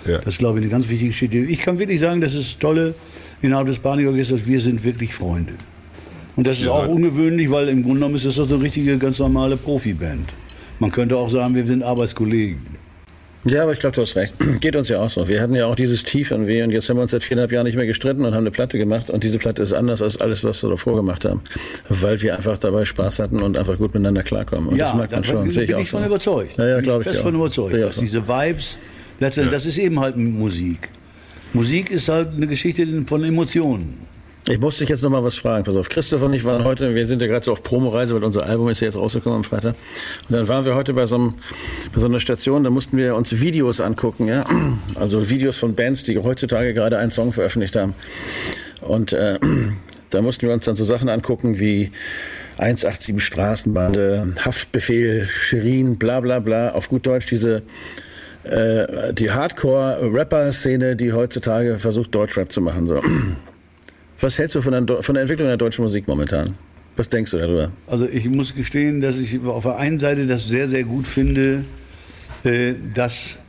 [0.06, 0.18] Ja.
[0.20, 1.38] Das ist, glaube ich, eine ganz wichtige Geschichte.
[1.38, 2.95] Ich kann wirklich sagen, das ist das Tolle
[3.41, 5.54] innerhalb des Panik-Orchesters, wir sind wirklich Freunde.
[6.36, 8.97] Und das ist Ihr auch ungewöhnlich, weil im Grunde genommen ist das doch eine richtige,
[8.97, 10.30] ganz normale Profiband.
[10.80, 12.82] Man könnte auch sagen, wir sind Arbeitskollegen.
[13.49, 14.36] Ja, aber ich glaube, du hast recht.
[14.62, 15.28] Geht uns ja auch so.
[15.28, 17.52] Wir hatten ja auch dieses Tief an weh und jetzt haben wir uns seit viereinhalb
[17.52, 20.18] Jahren nicht mehr gestritten und haben eine Platte gemacht und diese Platte ist anders als
[20.22, 21.41] alles, was wir davor gemacht haben,
[21.89, 24.70] weil wir einfach dabei Spaß hatten und einfach gut miteinander klarkommen.
[24.70, 25.41] Und das merkt man schon.
[25.43, 25.97] bin Sehe ich bin auch ich so.
[25.97, 26.58] von überzeugt.
[26.58, 27.08] Ja, ja, Bin glaube ich.
[27.08, 27.24] fest auch.
[27.24, 28.02] von überzeugt, ich dass so.
[28.02, 28.78] diese Vibes,
[29.22, 30.89] letztendlich, das ist eben halt Musik.
[31.53, 34.11] Musik ist halt eine Geschichte von Emotionen.
[34.49, 35.63] Ich muss dich jetzt noch mal was fragen.
[35.63, 38.24] Pass auf, Christoph und ich waren heute, wir sind ja gerade so auf Promoreise, weil
[38.24, 39.76] unser Album ist ja jetzt rausgekommen am Freitag.
[40.28, 41.34] Und dann waren wir heute bei so, einem,
[41.93, 44.43] bei so einer Station, da mussten wir uns Videos angucken, ja.
[44.95, 47.93] Also Videos von Bands, die heutzutage gerade einen Song veröffentlicht haben.
[48.82, 49.38] Und äh,
[50.09, 51.91] da mussten wir uns dann so Sachen angucken wie
[52.57, 56.72] 187 Straßenbande, Haftbefehl, Shirin, bla bla bla.
[56.72, 57.61] Auf gut Deutsch diese
[58.43, 62.87] äh, die Hardcore-Rapper-Szene, die heutzutage versucht, Deutschrap zu machen.
[62.87, 63.01] So.
[64.19, 66.55] Was hältst du von der, von der Entwicklung der deutschen Musik momentan?
[66.95, 67.71] Was denkst du darüber?
[67.87, 71.63] Also ich muss gestehen, dass ich auf der einen Seite das sehr, sehr gut finde,
[72.43, 73.39] äh, dass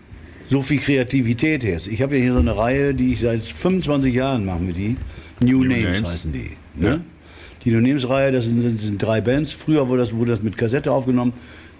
[0.47, 1.87] so viel Kreativität herrscht.
[1.89, 4.97] Ich habe ja hier so eine Reihe, die ich seit 25 Jahren mache mit die.
[5.41, 6.13] New, Names, Names.
[6.13, 6.51] heißen die.
[6.75, 6.89] Ne?
[6.89, 7.01] Ja.
[7.65, 9.53] Die New Names-Reihe, das sind, das sind drei Bands.
[9.53, 11.33] Früher wurde das, wurde das mit Kassette aufgenommen.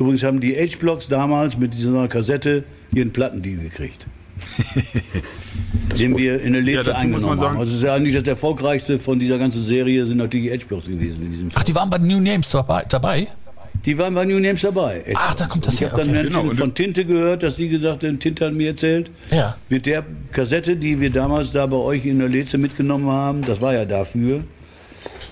[0.03, 4.05] Übrigens haben die H-Blocks damals mit dieser Kassette ihren Plattendeal gekriegt.
[5.99, 7.59] den wir in der Leze Ja, dazu muss man eingenommen sagen- haben.
[7.61, 10.87] Also es ist ja eigentlich das erfolgreichste von dieser ganzen Serie sind natürlich die H-Blocks
[10.87, 11.61] gewesen in diesem Fall.
[11.63, 12.83] Ach, die waren bei New Names dabei?
[12.89, 13.29] dabei?
[13.85, 15.05] Die waren bei New Names dabei.
[15.15, 16.23] Ach, da kommt das ich her, habe dann okay.
[16.25, 19.57] Menschen Genau, von Tinte gehört, dass die gesagt haben, Tinte hat mir erzählt, Ja.
[19.69, 23.61] mit der Kassette, die wir damals da bei euch in der Leze mitgenommen haben, das
[23.61, 24.43] war ja dafür,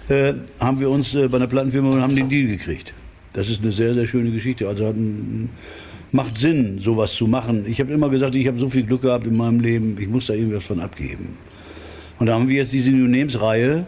[0.09, 2.93] äh, haben wir uns äh, bei einer Plattenfirma und haben den Deal gekriegt.
[3.33, 4.69] Das ist eine sehr, sehr schöne Geschichte.
[4.69, 5.51] Also ein,
[6.13, 7.65] macht Sinn, sowas zu machen.
[7.69, 10.27] Ich habe immer gesagt, ich habe so viel Glück gehabt in meinem Leben, ich muss
[10.27, 11.37] da irgendwas von abgeben.
[12.19, 13.87] Und da haben wir jetzt diese New Names Reihe.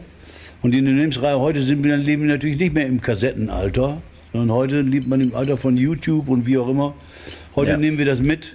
[0.62, 4.01] Und die New Names Reihe heute sind wir, leben wir natürlich nicht mehr im Kassettenalter,
[4.32, 6.95] sondern heute lebt man im Alter von YouTube und wie auch immer.
[7.57, 7.76] Heute Ja.
[7.76, 8.55] nehmen wir das mit,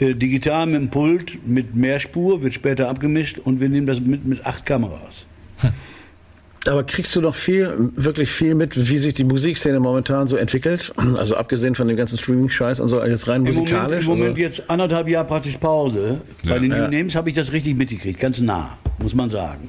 [0.00, 4.26] äh, digital mit dem Pult, mit Mehrspur, wird später abgemischt und wir nehmen das mit
[4.26, 5.26] mit acht Kameras.
[6.66, 10.92] Aber kriegst du noch viel, wirklich viel mit, wie sich die Musikszene momentan so entwickelt?
[11.16, 14.04] Also abgesehen von dem ganzen Streaming-Scheiß und so, jetzt rein Im Moment, musikalisch?
[14.04, 16.20] im Moment also, jetzt anderthalb Jahre praktisch Pause.
[16.44, 16.58] Bei Ja.
[16.58, 16.78] den Ja.
[16.86, 19.68] New Names habe ich das richtig mitgekriegt, ganz nah, muss man sagen.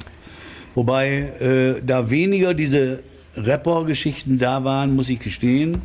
[0.76, 3.02] Wobei äh, da weniger diese
[3.38, 5.82] Rapper-Geschichten da waren, muss ich gestehen,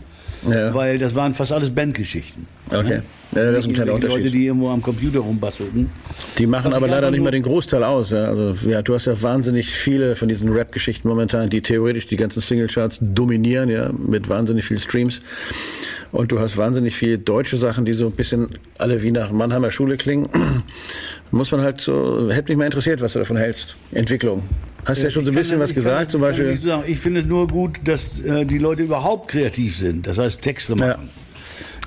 [0.48, 0.74] Ja.
[0.74, 2.46] weil das waren fast alles Bandgeschichten.
[2.72, 3.02] okay.
[3.36, 4.18] Ja, das ist ein kleiner Unterschied.
[4.18, 5.90] Leute, die irgendwo am Computer rumbastelten.
[6.38, 8.10] Die machen aber ich leider nicht mal den Großteil aus.
[8.10, 8.24] Ja.
[8.24, 12.40] Also, ja, du hast ja wahnsinnig viele von diesen Rap-Geschichten momentan, die theoretisch die ganzen
[12.40, 15.20] Singlecharts dominieren, ja, mit wahnsinnig viel Streams.
[16.12, 19.70] Und du hast wahnsinnig viele deutsche Sachen, die so ein bisschen alle wie nach Mannheimer
[19.70, 20.28] Schule klingen.
[21.30, 23.76] Muss man halt so, hätte mich mal interessiert, was du davon hältst.
[23.92, 24.42] Entwicklung.
[24.84, 26.52] Hast ja schon so ein Ich kann- bisschen was ich kann- gesagt, zum Beispiel.
[26.52, 26.84] nicht sagen.
[26.86, 30.74] Ich finde es nur gut, dass äh, die Leute überhaupt kreativ sind, das heißt Texte
[30.78, 30.98] Ja.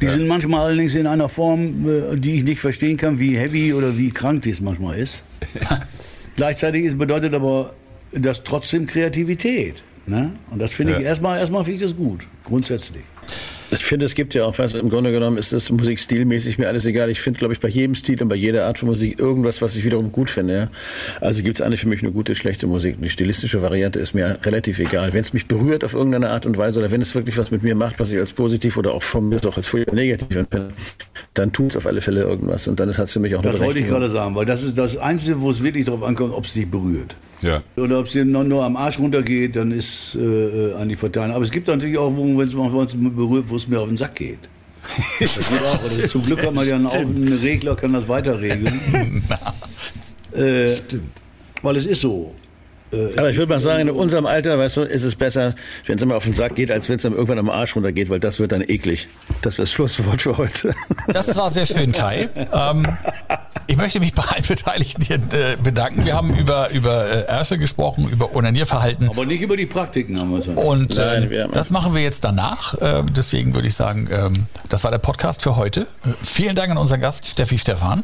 [0.01, 3.73] Die sind manchmal allerdings in einer Form, äh, die ich nicht verstehen kann, wie heavy
[3.73, 5.23] oder wie krank dies manchmal ist.
[6.35, 7.73] Gleichzeitig ist- bedeutet aber
[8.13, 9.83] das trotzdem Kreativität.
[10.07, 10.31] Ne?
[10.49, 11.05] Und das finde ich Ja.
[11.07, 13.03] erstmal, erstmal finde ich das gut, grundsätzlich.
[13.71, 16.85] Ich finde, es gibt ja auch was, im Grunde genommen ist das musikstilmäßig mir alles
[16.85, 17.09] egal.
[17.11, 19.75] Ich finde, glaube ich, bei jedem Stil und bei jeder Art von Musik irgendwas, was
[19.75, 20.55] ich wiederum gut finde.
[20.55, 20.69] Ja?
[21.21, 22.97] Also gibt es eigentlich für mich eine gute, schlechte Musik.
[22.99, 25.13] Die stilistische Variante ist mir relativ egal.
[25.13, 27.61] Wenn es mich berührt auf irgendeine Art und Weise oder wenn es wirklich was mit
[27.61, 30.73] mir macht, was ich als positiv oder auch von mir doch als furchtbar negativ empfinde,
[31.35, 32.67] dann tut es auf alle Fälle irgendwas.
[32.67, 34.63] Und dann hat es für mich auch eine Das wollte ich gerade sagen, weil das
[34.63, 37.15] ist das Einzige, wo es wirklich darauf ankommt, ob es dich berührt.
[37.41, 37.63] Ja.
[37.77, 41.31] Oder ob es dir nur, nur am Arsch runtergeht, dann ist äh, an die verteilen.
[41.31, 42.53] Aber es gibt natürlich auch, wo wenn es
[43.15, 44.39] berührt, wo es mir auf den Sack geht.
[45.19, 45.83] Das geht auch.
[45.83, 49.23] Also zum Glück hat man ja einen, einen Regler, kann das weiter regeln.
[50.33, 50.71] äh,
[51.61, 52.33] Weil es ist so.
[52.91, 55.53] Aber ich würde mal sagen, in unserem Alter, weißt du, ist es besser,
[55.85, 58.09] wenn es immer auf den Sack geht, als wenn es dann irgendwann am Arsch runtergeht,
[58.09, 59.07] weil das wird dann eklig.
[59.43, 60.73] Das wäre das Schlusswort für heute.
[61.07, 62.29] Das war sehr schön, Kai.
[62.35, 62.87] Ähm,
[63.69, 66.03] ich möchte mich bei allen Beteiligten hier äh, bedanken.
[66.03, 69.07] Wir haben über, über äh, Ärsche gesprochen, über Onanierverhalten.
[69.09, 70.47] Aber nicht über die Praktiken haben wir es.
[70.47, 72.73] Und Nein, äh, wir haben- das machen wir jetzt danach.
[72.81, 74.33] Äh, deswegen würde ich sagen, ähm,
[74.69, 75.85] das war der Podcast für heute.
[76.23, 78.03] Vielen Dank an unseren Gast Steffi Stefan,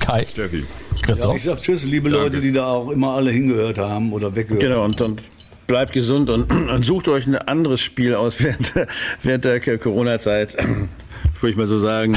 [0.00, 0.64] Kai, Steffi.
[1.02, 1.36] Christoph.
[1.36, 2.24] Ich sag Tschüss, liebe Danke.
[2.24, 5.20] Leute, die da auch immer alle hingehört haben oder weggehört Genau, und, und
[5.66, 8.86] bleibt gesund und, und sucht euch ein anderes Spiel aus während, der-
[9.22, 10.56] während der Corona-Zeit.
[11.40, 12.16] Würde ich mal so sagen.